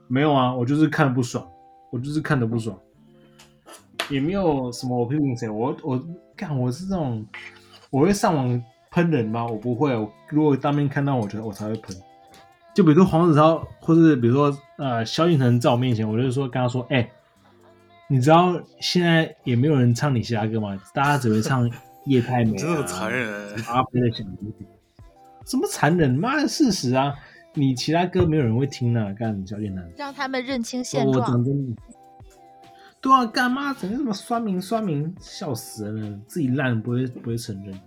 [0.08, 1.46] 没有啊，我就是看不爽，
[1.92, 2.80] 我就是看的不爽，
[4.10, 6.02] 也没有什么我批评谁，我我
[6.34, 7.26] 干我是这种，
[7.90, 9.46] 我会上网喷人吗？
[9.46, 11.94] 我不会，我如果当面看到，我觉得我才会喷。
[12.76, 17.10] 就比如说黄子韬，或是比如说呃萧敬腾在我面前，我就说跟他说，哎、
[18.10, 20.78] 你知道现在也没有人唱你其他歌吗？
[20.94, 21.68] 大家只会唱
[22.06, 24.70] 夜太美、啊，真的很残忍哎阿飞的小姑娘，
[25.46, 26.12] 什么残忍？
[26.12, 27.16] 妈的事实啊！
[27.58, 29.92] 你其他歌没有人会听啊、干萧敬腾。
[29.96, 31.46] 让他们认清现我状讲。
[31.46, 31.82] 真的，
[33.00, 36.20] 对啊，干嘛整天什么酸民酸民，笑死人了！
[36.28, 37.80] 自己烂不会不会承认，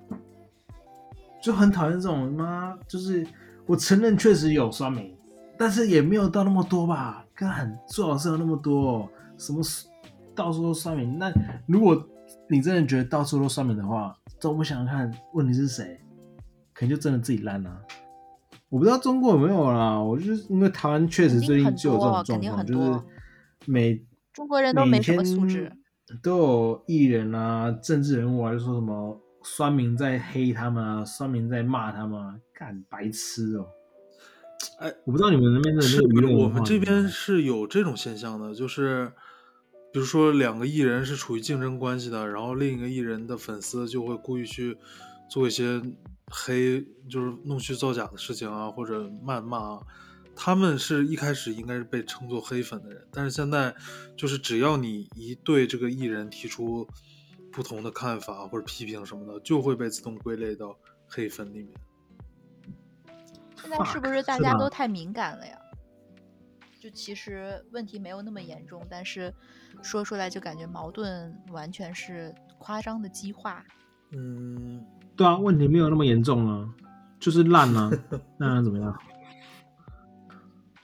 [1.42, 3.26] 就很讨厌这种妈，就是
[3.68, 5.14] 我承认确实有酸民，
[5.58, 7.22] 但是也没有到那么多吧？
[7.34, 9.06] 干，最好是有那么多，
[9.36, 9.60] 什么
[10.34, 11.18] 到处都酸民。
[11.18, 11.30] 那
[11.66, 12.02] 如果
[12.48, 16.00] 你真的觉得到处都酸民的话，都不想想看，问题是谁？
[16.72, 17.78] 可能就真的自己烂啊。
[18.70, 23.00] 我不知道中国有没有啦，我就是因为台湾确实最近就有这种状况，就是
[23.66, 24.02] 每
[24.32, 25.70] 中国人都没什么素质，
[26.22, 33.68] 都有艺人啊、政治人物啊，就说什么酸民在黑他们啊，酸民在骂他们啊，干白痴哦、
[34.80, 39.12] 哎，我不知道你们那边的那是我们这边是有这种现象的，就是
[39.92, 44.76] 比如说两个艺人是处于竞争关系的，然后另一个艺人的粉丝就会故意去
[45.30, 45.80] 做一些
[46.26, 49.80] 黑，就是弄虚造假的事情啊，或者谩骂啊。
[50.34, 53.72] 他们是一开始应该是被称作黑粉的人，但是现在
[54.16, 56.88] 就是只要你一对这个艺人提出
[57.52, 61.68] 不同的看法或者批评什么的，就会被自动归类到黑粉里面。
[63.60, 65.58] 现在是不是大家都太敏感了呀？
[66.80, 69.34] 就其实问题没有那么严重，但是
[69.82, 73.64] 说出来就感觉矛盾完全是夸张的激化。
[74.12, 74.84] 嗯，
[75.16, 76.72] 对啊，问题没有那么严重啊，
[77.18, 77.90] 就是烂啊，
[78.38, 78.96] 那能怎么样？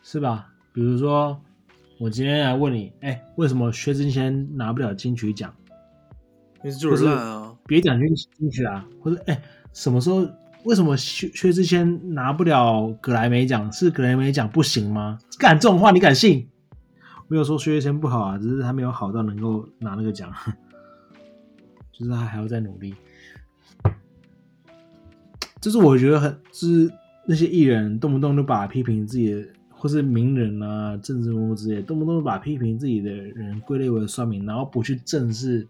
[0.03, 0.53] 是吧？
[0.73, 1.41] 比如说，
[2.01, 5.55] 我今天来问你，哎、为什么薛之谦拿不了金曲奖？
[6.59, 7.57] 因为就是不是烂啊。
[7.67, 10.27] 别讲金金曲啊，或者哎、什么时候
[10.65, 13.71] 为什么薛薛之谦拿不了格莱美奖？
[13.71, 15.19] 是格莱美奖不行吗？
[15.39, 16.49] 干这种话你敢信？
[17.29, 20.33] 没有说薛之谦不好啊，只是他没有好到能够拿那个奖，
[21.93, 22.95] 就是他还要再努力。
[25.61, 26.91] 就是我觉得很，就是
[27.27, 35.67] 那些艺人动不动就把批评自己的，或是名人啊、政治人物之类，动不动就把批评自己的人归类为酸民，然后不去正视，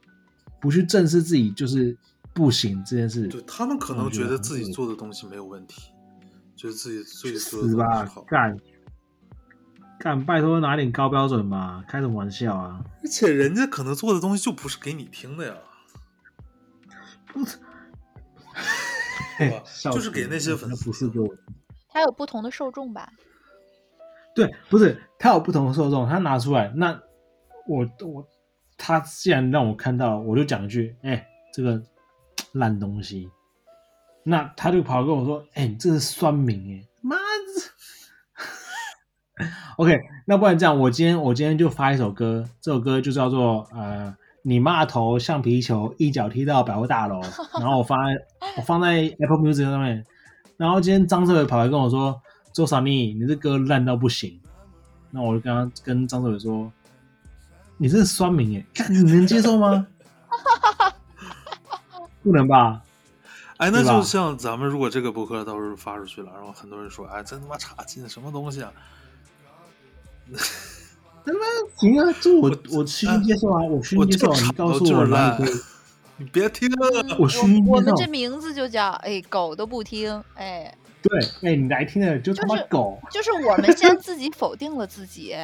[0.61, 1.97] 不去正视自己就是
[2.35, 3.29] 不行这件事。
[3.29, 5.93] 对他们可能觉得自己做的东西没有问题，
[6.57, 8.57] 觉得自己自己做的好，，干
[9.99, 12.85] 干，拜托拿点高标准吧，开什么玩笑啊？
[13.03, 15.55] 而且人家可能做的东西就不是给你听的呀，
[17.33, 17.59] 不是，
[19.39, 19.63] 对吧
[19.93, 21.29] 就是给那些粉丝不是给我
[21.89, 23.09] 它有不同的受众吧？
[24.35, 27.01] 对，不是他有不同的受众，他拿出来，那
[27.69, 28.27] 我我
[28.77, 31.81] 他既然让我看到，我就讲一句，哎、这个
[32.55, 33.29] 烂东西，
[34.25, 37.17] 那他就跑来跟我说，哎、你这是酸民哎，妈
[37.55, 37.71] 子！
[39.77, 47.21] OK，那不然这样，我今天我今天就发一首歌，这首歌就叫做呃，你骂头橡皮球，一脚踢到百货大楼，
[47.59, 47.97] 然后我发
[48.57, 50.05] 我放在 Apple Music 上面，
[50.57, 52.23] 然后今天张志伟跑来跟我说
[52.55, 54.41] ：“周傻妮，你这歌烂到不行。”
[55.11, 56.73] 那我就跟他跟张志伟说
[57.79, 59.87] ：“你这是酸民耶，看你能接受吗？
[62.25, 62.83] 不能吧？
[63.59, 68.73] 哎，那就像咱们如果这个博客到时候发出去了，然后很多人说，哎，真他妈差劲，什么东西啊？
[71.77, 75.55] 行啊，这我我虚心接受啊，我虚我心接受你告诉我哪里可以，
[76.17, 78.07] 你别听了， 我虚心接受我们这。
[78.09, 83.01] 名字就叫哎狗都不听，哎，对，哎，你来听的就他妈就是狗。
[83.11, 85.35] 就是我们先自己否定了自己，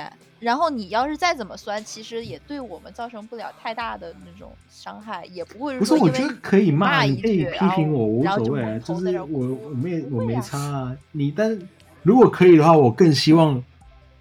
[0.40, 8.78] 然后你要是再怎么酸，其实也对我们造成不了太大的那种伤害，也不会不是，我觉得可以骂，一你可以句批评我，无所谓啊。
[8.78, 10.96] 就就是我我没我没差啊。
[11.12, 11.56] 你但
[12.02, 13.62] 如果可以的话，我更希望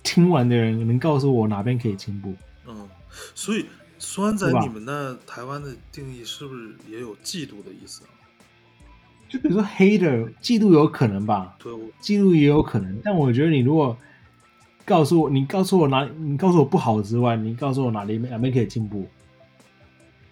[0.03, 2.35] 听完的人能告诉我哪边可以进步。
[2.67, 2.87] 嗯，
[3.33, 3.65] 所以
[3.97, 8.11] 酸在你们那台湾的定义是不是也有嫉妒的意思啊？
[9.29, 10.07] 就比如说黑的
[10.41, 13.95] 嫉妒有可能吧，对，嫉妒也有可能，但我觉得你如果
[14.89, 19.07] 告诉我，你告诉我哪，你告诉我不好之外，你告诉我哪里哪边可以进步，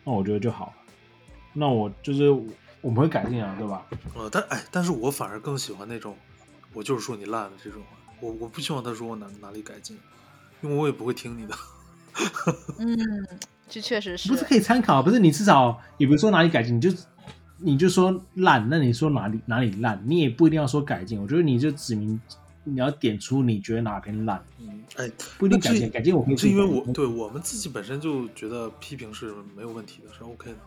[0.04, 0.74] 那我觉得就好了。
[1.54, 2.32] 那我就是
[2.82, 3.86] 我们会改进啊，对吧？
[4.16, 6.16] 呃，但哎，但是我反而更喜欢那种，
[6.74, 7.84] 我就是说你烂的这种，
[8.20, 9.96] 我我不希望他说我哪哪里改进，
[10.62, 11.56] 因为我也不会听你的。
[12.80, 12.98] 嗯，
[13.70, 16.90] 这确实是不是可以参考，不是你至少也不是说哪里改进，你就
[17.58, 21.22] 你就说烂，那你说哪里哪里烂，你也不一定要说改进。
[21.22, 22.20] 我觉得你就指明
[22.68, 30.58] 你要点出你觉得哪边烂，嗯，哎，不一定改进，改进我可以是因为我对我们自己本身就觉得批评是没有问题的，是 OK 的。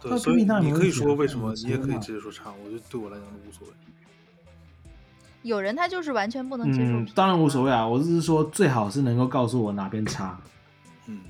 [0.00, 3.74] 对，所以你可以说为什么，嗯你也可以直接说差，我觉得对我来讲都无所谓。
[5.42, 7.86] 有人他就是完全不能接受，嗯当然无所谓啊。
[7.86, 10.40] 我只是说最好是能够告诉我哪边差，
[11.06, 11.20] 嗯，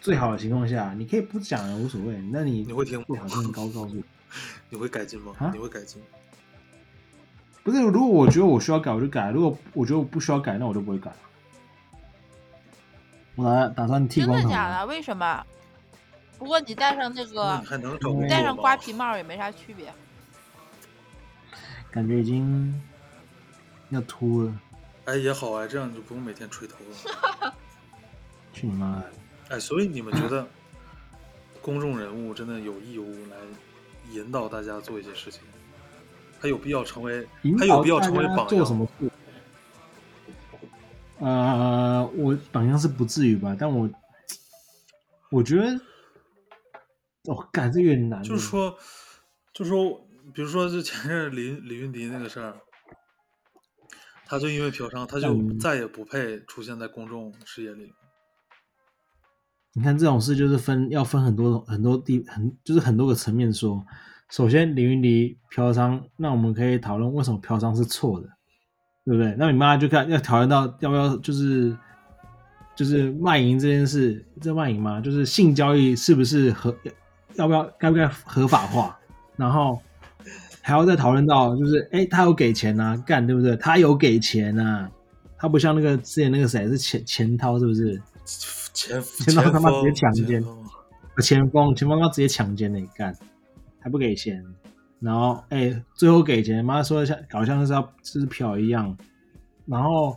[0.00, 2.16] 最好的情况下，你可以不讲也无所谓。
[2.30, 4.02] 那你你会听吗最好真的高告诉我。
[4.70, 5.50] 你会改进吗啊？
[5.52, 6.00] 你会改进？
[7.64, 11.12] 不是，如果我觉得我需要改，我就改；如果我觉得我不需要改，那我就不会改。
[13.36, 14.50] 我打打算剃真光头真。
[14.50, 14.86] 的假的？
[14.86, 15.46] 为什么？
[16.38, 19.92] 不过你戴上那那个你，戴上瓜皮帽也没啥区别。
[21.90, 22.82] 感觉已经
[23.90, 24.52] 要秃了。
[25.04, 26.74] 哎，也好哎，这样你就不用每天吹头
[27.40, 27.54] 了。
[28.52, 29.12] 去你妈的！
[29.50, 30.46] 哎，所以你们觉得
[31.60, 33.36] 公众人物真的有义务来
[34.10, 35.42] 引导大家做一些事情？
[36.42, 38.48] 他有必要成为引，他有必要成为榜样？
[38.48, 39.08] 做什么事？
[41.20, 43.88] 呃，我榜样是不至于吧，但我
[45.30, 45.80] 我觉得，
[47.32, 48.20] 哦，感这个有点难。
[48.24, 48.76] 就是，说，
[49.54, 52.56] 就是说，比如说，就前阵儿李李云迪那个事儿，
[54.26, 57.92] 他就因为嫖娼，他就嗯再也不配出现在公众视野里。
[59.74, 63.86] 你看这种事就是分要分很多很多地很就是很多个层面说。
[64.32, 68.26] 首先，李云迪嫖娼，那我们可以讨论为什么嫖娼是错的，
[69.04, 69.36] 对不对？
[69.38, 71.76] 那你妈就看要讨论到要不要就是
[72.74, 75.02] 就是卖淫这件事，这卖淫吗？
[75.02, 76.74] 就是性交易是不是合
[77.34, 78.98] 要不要该不该合法化？
[79.36, 79.78] 然后
[80.62, 83.54] 还要再讨论到就是哎，他有给钱呐、干对不对？
[83.58, 84.88] 他有给钱呐、
[85.36, 88.00] 他不像那个之前那个谁是钱钱涛是不是？
[88.72, 90.64] 钱钱涛他妈直接强奸锋
[91.20, 93.14] 前锋前锋他直接强奸你干，
[93.82, 94.42] 还不给钱，
[95.00, 98.96] 然后哎、最后给钱，妈说像好像是要就是嫖一样，
[99.66, 100.16] 然后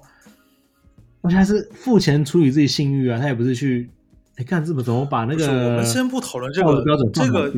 [1.22, 3.90] 而且还是付钱处理自己性欲啊，他也不是去
[4.36, 7.52] 哎看这么怎么把那个我们先不讨论这个标准这个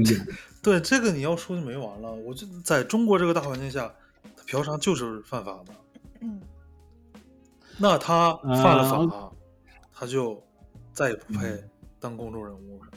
[0.64, 2.12] 对这个你要说就没完了。
[2.12, 3.94] 我就在中国这个大环境下，
[4.36, 5.74] 他嫖娼就是犯法的。
[6.22, 6.42] 嗯，
[7.78, 9.34] 那他犯了法，呃
[9.94, 10.44] 他就
[10.94, 12.92] 再也不配嗯当公众人物了。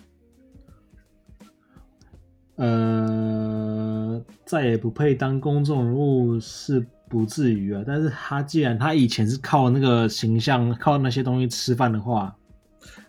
[2.60, 7.82] 呃，再也不配当公众人物是不至于啊。
[7.86, 12.36] 但是他既然他以前是靠那个形象、靠那些东西吃饭的话，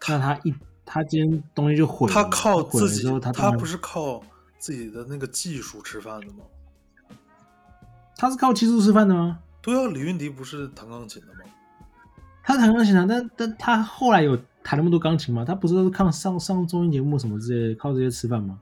[0.07, 2.13] 那他一他今天东西就毁了。
[2.13, 4.23] 他靠自己，他他不是靠
[4.57, 6.45] 自己的那个技术吃饭的吗？
[8.15, 9.39] 他是靠技术吃饭的吗？
[9.61, 11.39] 对啊，李云迪不是弹钢琴的吗？
[12.41, 15.43] 他弹钢琴啊，但但他后来有弹那么多钢琴吗？
[15.43, 18.57] 他不是都是靠上上综艺节目什么之类的，靠这些吃饭吗？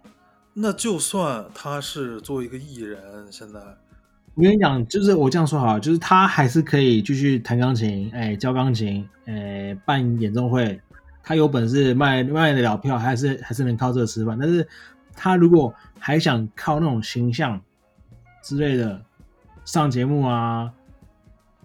[0.62, 3.00] 那就算他是作为一个艺人，
[3.32, 3.60] 现在
[4.36, 10.82] 我跟你讲，就是我这样说好了，就是他还是可以继续弹钢琴，哎，教钢琴，哎，办演奏会，
[11.24, 14.38] 他有本事卖卖得了票，还是还是能靠这个吃饭。
[14.38, 14.68] 但是
[15.16, 17.62] 他如果还想靠那种形象
[18.44, 19.02] 之类的
[19.64, 20.70] 上节目啊，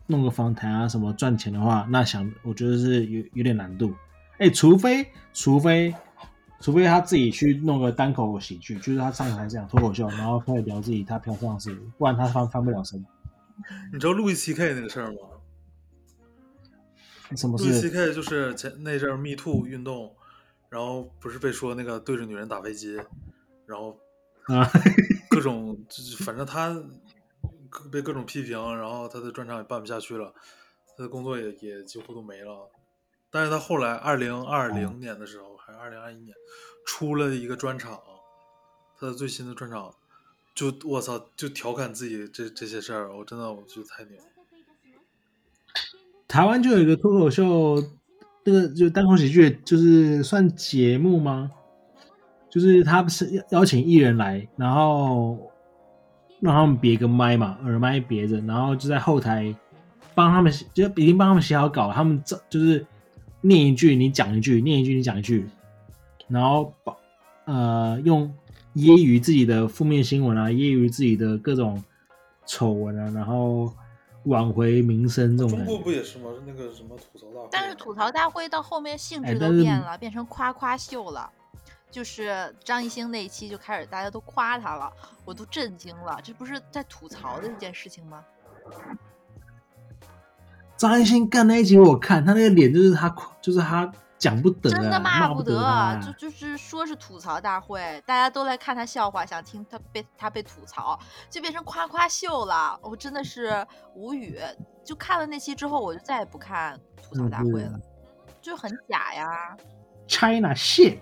[0.06, 3.92] 弄个访谈啊什么赚钱的话，那想我觉得是有有点难度。
[4.38, 5.92] 哎，除非除非
[6.64, 13.04] 除非他自己去弄个单口喜剧，就是他上台讲脱口秀，然后开始聊自己他嫖娼的事，不然他翻翻不了身。
[13.92, 15.18] 你知道路易 C K 那个事儿吗？
[17.36, 20.16] 什么路易 C K 就是前那阵儿 Me Too 运动，
[20.70, 22.94] 然后不是被说那个对着女人打飞机，
[23.66, 23.98] 然后
[24.44, 24.66] 啊，
[25.28, 26.74] 各种就是反正他
[27.92, 30.32] 被各种批评，然后他的专场也办不下去了，
[30.96, 32.70] 他的工作也也几乎都没了。
[33.30, 36.34] 但是他后来二零二零年的时候，还是二零二一年，
[36.86, 37.98] 出了一个专场，
[38.98, 39.94] 他的最新的专场，
[40.54, 44.18] 就我操，就调侃自己这这些事儿，我真的我觉得太牛。
[46.28, 47.82] 台湾就有一个脱口秀，
[48.44, 51.50] 那个就单口喜剧，就是算节目吗？
[52.50, 55.50] 就是他不是邀邀请艺人来，然后
[56.40, 59.54] 让他们别个麦嘛，耳麦别着，然后就在后台
[60.14, 62.86] 帮他们，就已经帮他们写好稿，他们这就是
[63.40, 65.46] 念一句你讲一句，念一句你讲一句，
[66.28, 66.96] 然后把
[67.44, 68.32] 呃用
[68.74, 71.82] 揶揄自己的负面新闻啊，揶揄自己的各种
[72.46, 73.72] 丑闻啊，然后
[74.24, 75.66] 挽回名声这种中。
[75.66, 76.30] 国不也是吗？
[76.46, 81.30] 那个什么吐槽大会，但是吐槽大会到后面性质都变了，变成夸夸秀了。
[81.90, 84.92] 就是张艺兴那一期就开始大家都夸他了，
[85.24, 86.18] 我都震惊了。
[86.24, 88.24] 这不是在吐槽的一件事情吗？
[90.76, 93.92] 张艺兴干那一集我看，他那个脸就是他，就是他
[94.24, 100.98] 讲不得啊，真的骂不得啊，就就是说是吐槽大会，大家都来看他笑话，想听他被他被吐槽，
[101.28, 102.78] 就变成夸夸秀了。
[102.80, 104.40] 我真的是无语。
[104.82, 107.78] 就看了那期之后，我就再也不看吐槽大会了，
[108.40, 109.54] 就很假呀。
[110.08, 111.00] China Ship。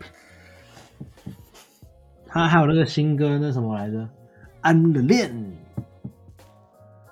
[2.26, 4.08] 他还有那个新歌，那什么来着
[5.02, 5.32] 恋，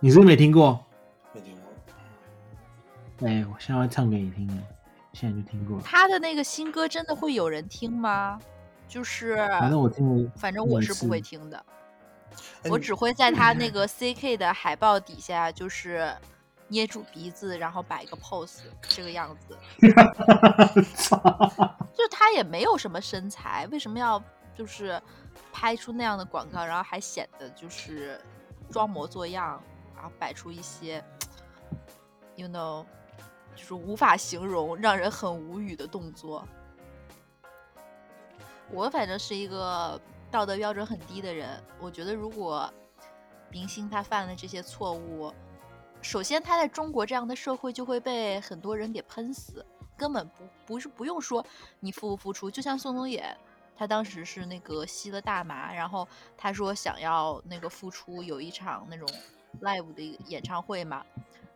[0.01, 0.85] 你是不是没听过？
[1.33, 3.29] 没听过。
[3.29, 4.49] 哎、我现在要唱给你听
[5.21, 5.33] 了。
[5.33, 5.83] 现在就听过了。
[5.85, 8.39] 他的那个新歌真的会有人听吗？
[8.89, 11.65] 就是，反正我听，反正我是不会听的，
[12.65, 16.13] 我只会在他 那个 CK 的海报底下，就是
[16.67, 19.57] 捏住鼻子，然后摆一个 pose 这个样子。
[21.95, 24.21] 就他也没有什么身材，为什么要
[24.57, 25.01] 就是
[25.53, 28.21] 拍出那样的广告，然后还显得就是
[28.73, 29.63] 装模作样，
[29.95, 31.05] 然后摆出一些，
[32.35, 32.85] you know，
[33.61, 36.49] 就是无法形容、让人很无语的动作。
[38.71, 40.01] 我反正是一个
[40.31, 42.73] 道德标准很低的人，我觉得如果
[43.51, 45.31] 明星他犯了这些错误，
[46.01, 51.45] 首先他在中国这样的社会就会被很多人给喷死，根本不不是不用说
[51.81, 53.37] 你付不付出，就像宋冬野，
[53.77, 59.07] 他当时是那个吸了大麻，然后他说想要那个付出有一场那种
[59.61, 61.05] live 的演唱会嘛，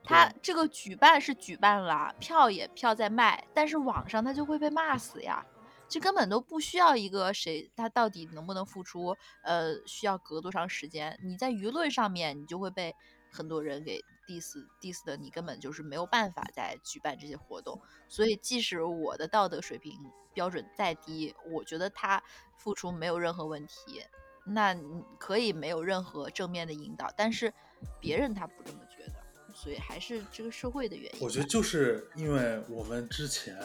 [0.04, 5.44] 他这个举办是举办了，票也票在卖，但是网上他就会被骂死呀。
[5.88, 9.16] 这根本都不需要一个谁，他到底能不能付出？
[9.42, 11.18] 呃，需要隔多长时间？
[11.22, 12.94] 你在舆论上面，你就会被
[13.30, 17.80] 很多人给 diss diss 的，你根本就是没有办法再举办这些活动。
[18.08, 19.98] 所以，即使我的道德水平
[20.32, 22.22] 标准再低，我觉得他
[22.56, 24.02] 付出没有任何问题，
[24.44, 27.52] 那你可以没有任何正面的引导，但是
[28.00, 29.23] 别人他不这么觉得。
[29.54, 31.20] 所以还是这个社会的原因。
[31.20, 33.56] 我觉得就是因为我们之前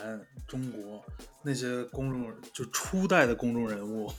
[0.48, 1.04] 中国
[1.42, 4.10] 那些公众就初代的公众人物，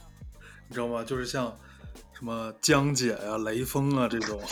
[0.68, 1.04] 你知道吗？
[1.04, 1.56] 就是像
[2.12, 4.42] 什么江姐呀、雷锋啊这种，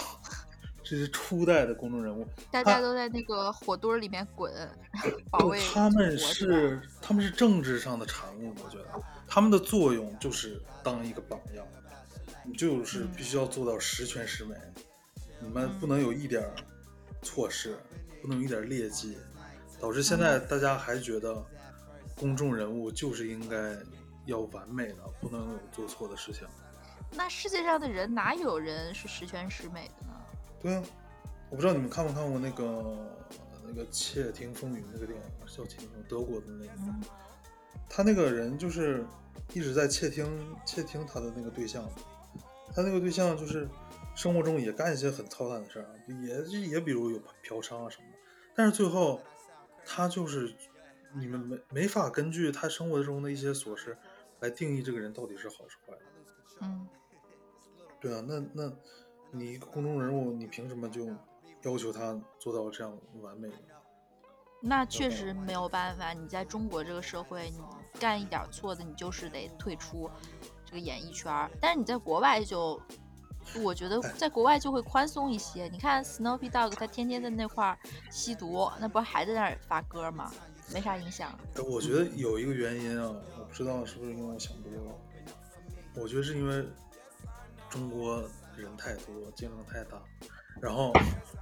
[0.83, 4.53] 这些初代的公众人物，大家都在那个火堆里面滚，
[5.31, 8.87] 保卫他们是他们是政治上的产物，我觉得
[9.27, 11.67] 他们的作用就是当一个榜样，
[12.45, 14.55] 你就是必须要做到十全十美，
[15.41, 16.43] 你们不能有一点。
[17.23, 17.77] 错失
[18.23, 19.17] 不能有一点劣迹，
[19.81, 21.45] 导致现在大家还觉得
[22.17, 23.77] 公众人物就是应该
[24.27, 26.47] 要完美的，不能有做错的事情。
[27.13, 30.15] 那世界上的人哪有人是十全十美的呢？
[30.61, 30.83] 对啊，
[31.51, 32.97] 我不知道你们看没看过那个
[33.67, 36.71] 那个《窃听风云》那个电影，叫《窃听风德国的那个，
[37.89, 39.05] 他那个人就是
[39.53, 41.89] 一直在窃听窃听他的那个对象，
[42.75, 43.69] 他那个对象就是。
[44.19, 48.19] 生活中也干一些很操蛋的事儿，也也比如有嫖娼啊什么的，
[48.53, 49.21] 但是最后
[49.87, 50.53] 他就是
[51.15, 53.97] 你们没没法根据他生活中的一些琐事
[54.41, 55.97] 来定义这个人到底是好是坏。
[56.63, 56.89] 嗯，
[58.01, 58.73] 对啊，那那
[59.31, 61.07] 你一个公众人物，你凭什么就
[61.63, 63.49] 要求他做到这样完美？
[64.61, 67.61] 那确实没有办法，你在中国这个社会，你
[68.01, 70.11] 干一点错的，你就是得退出
[70.65, 71.49] 这个演艺圈。
[71.61, 72.83] 但是你在国外就。
[73.63, 75.69] 我觉得在国外就会宽松一些。
[75.69, 77.79] 你看 Snoopy Dog，他天天在那块儿
[78.11, 80.33] 吸毒，那不还在那儿发歌吗？
[80.73, 81.39] 没啥影响。
[81.67, 84.93] 我觉得有一个原因啊，我不知道是不是因为我想多了。
[85.95, 86.69] 我觉得是因为
[87.71, 88.23] 中国
[88.57, 90.01] 人太多，竞争太大，
[90.61, 90.93] 然后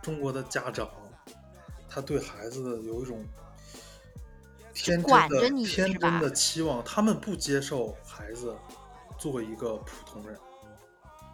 [0.01, 0.89] 中国的家长
[1.89, 3.25] 他对孩子的有一种
[4.73, 8.57] 天真的天真的期望，他们不接受孩子
[9.19, 10.39] 做一个普通人。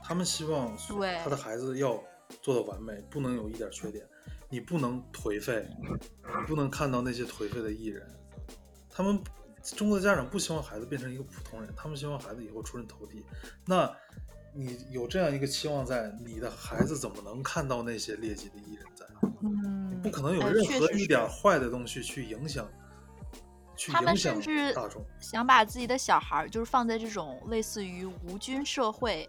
[0.03, 0.77] 他们希望
[1.23, 2.03] 他的孩子要
[2.41, 4.07] 做到完美，不能有一点缺点。
[4.49, 8.07] 你不能颓废，你不能看到那些颓废的艺人。
[8.91, 9.19] 他们
[9.63, 13.25] 中国的家长不希望孩子变成一个普通人，他们希望孩子以后出人头地。
[13.65, 13.91] 那
[14.55, 19.07] 你有这样一个期望在，你的孩子怎么能看到那些劣迹的艺人在？
[19.43, 22.69] 嗯，不可能有任何一点坏的东西去影响。
[23.75, 24.75] 去他们甚至
[25.19, 29.29] 想把自己的小孩就是放在这种类似于无菌社会。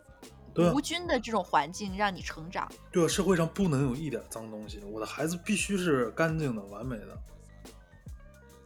[0.56, 2.72] 无菌的这种环境让你成长。
[2.91, 7.18] 对啊，社会上不能有一点脏东西，我的孩子必须是干净的、完美的。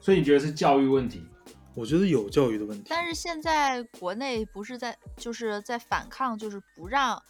[0.02, 1.26] 所以你觉得是教育问题？
[1.74, 2.88] 我觉得有教育的问题。
[2.90, 7.22] 但是现在国内不是在就是在反抗，就是不让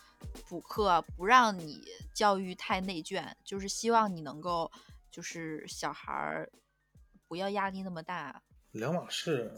[0.47, 1.83] 补课，不让你
[2.13, 4.71] 教育太内卷，就是希望你能够
[5.11, 6.49] 就是小孩儿
[7.27, 8.41] 不要压力那么大。
[8.71, 9.51] 两码事，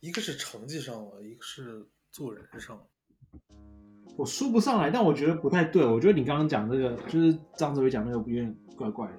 [0.00, 2.86] 一个是成绩上了，一个是做人上。
[4.16, 5.84] 我说不上来，但我觉得不太对。
[5.84, 9.12] 我觉得你刚刚讲这个，就是张子伟讲那个，有点怪怪的。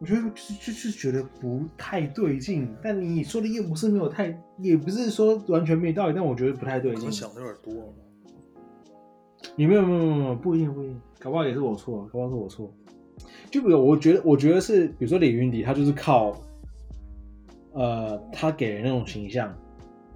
[0.00, 2.74] 我觉得就就是觉得不太对劲。
[2.82, 7.10] 但你说的又不是没有太，也不是说完全没道理，但我觉得不太对劲。
[7.10, 7.94] 想的有点多了。
[9.54, 12.72] 你没有没有没有不一定不一定，搞不好也是我错，搞不好是我错。
[13.50, 16.32] 就比如我觉得，我觉得是，比如说李云迪，他就是靠，
[17.72, 19.52] 呃，他给人那种形象，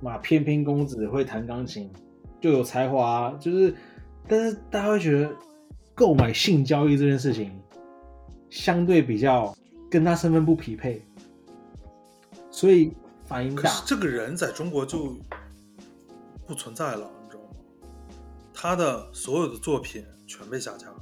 [0.00, 1.90] 嘛，翩翩公子会弹钢琴。
[2.42, 3.74] 就有才华，就是，
[4.28, 5.32] 但是大家会觉得
[5.94, 7.56] 购买性交易这件事情
[8.50, 9.56] 相对比较
[9.88, 11.06] 跟他身份不匹配，
[12.50, 12.92] 所以
[13.24, 13.82] 反应大可是。
[13.86, 15.16] 这个人在中国就
[16.44, 17.50] 不存在了，你知道吗？
[18.52, 20.96] 他的所有的作品全被下架了。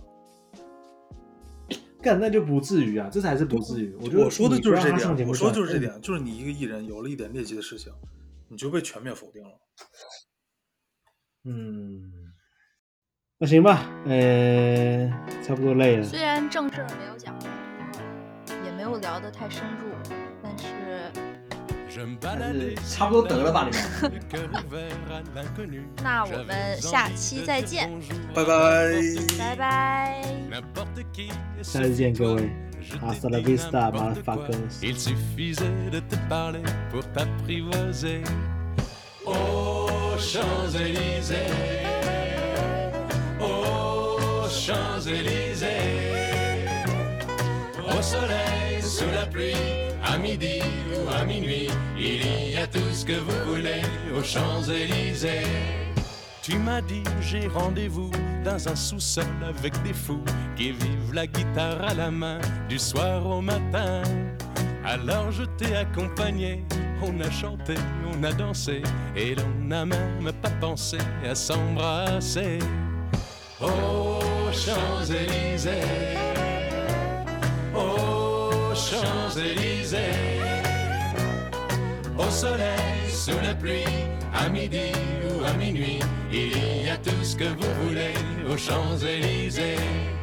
[2.02, 3.94] 干那就不至于啊，这才是不至于。
[4.00, 7.90] 我觉得我说的就是这点，我说的就是这点，就是你一个艺人有了一点劣迹的事情，
[8.48, 9.50] 你就被全面否定了。
[11.44, 12.12] 嗯，
[13.38, 15.10] 那行吧，嗯，
[15.42, 16.02] 差不多累了。
[16.02, 17.48] 虽然正事儿没有讲多，
[18.64, 19.86] 也没有聊得太深入，
[20.42, 20.66] 但是，
[22.22, 23.82] 还是差不多得了吧，你们。
[26.04, 27.90] 那我们下期再见，
[28.34, 28.92] 拜拜，
[29.38, 30.22] 拜拜，
[31.62, 32.50] 下期见各位，
[40.20, 41.36] Champs-Élysées,
[43.40, 45.66] aux Champs-Élysées,
[47.86, 49.54] au soleil, sous la pluie,
[50.04, 50.60] à midi
[50.94, 51.68] ou à minuit,
[51.98, 53.82] il y a tout ce que vous voulez
[54.16, 55.46] aux Champs-Élysées.
[56.42, 58.10] Tu m'as dit j'ai rendez-vous
[58.44, 60.24] dans un sous-sol avec des fous
[60.56, 64.02] qui vivent la guitare à la main du soir au matin.
[64.84, 66.64] Alors je t'ai accompagné,
[67.02, 67.74] on a chanté,
[68.12, 68.82] on a dansé
[69.16, 70.98] et l'on n'a même pas pensé
[71.28, 72.58] à s'embrasser.
[73.60, 75.70] Aux Champs-Élysées,
[77.74, 79.98] aux Champs-Élysées,
[82.18, 83.84] au soleil, sous la pluie,
[84.34, 84.92] à midi
[85.28, 86.00] ou à minuit,
[86.32, 88.14] il y a tout ce que vous voulez
[88.50, 90.19] aux Champs-Élysées.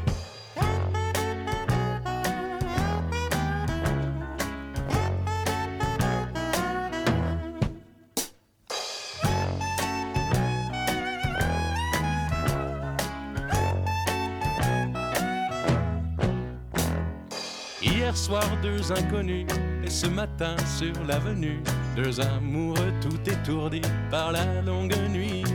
[18.28, 19.47] Soir, deux inconnus,
[19.86, 21.61] et ce matin sur l'avenue,
[21.95, 25.45] deux amoureux tout étourdis par la longue nuit.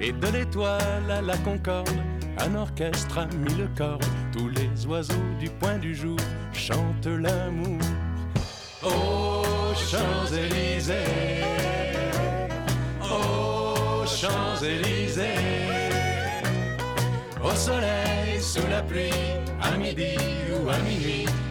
[0.00, 1.90] Et de l'étoile à la concorde,
[2.38, 3.68] un orchestre a mis le.
[4.32, 6.16] Tous les oiseaux du point du jour
[6.54, 7.78] chantent l'amour.
[8.82, 10.94] Aux Champs-Élysées,
[13.02, 15.24] aux Champs-Élysées,
[17.44, 19.12] au soleil, sous la pluie,
[19.60, 20.16] à midi
[20.50, 21.26] ou à minuit,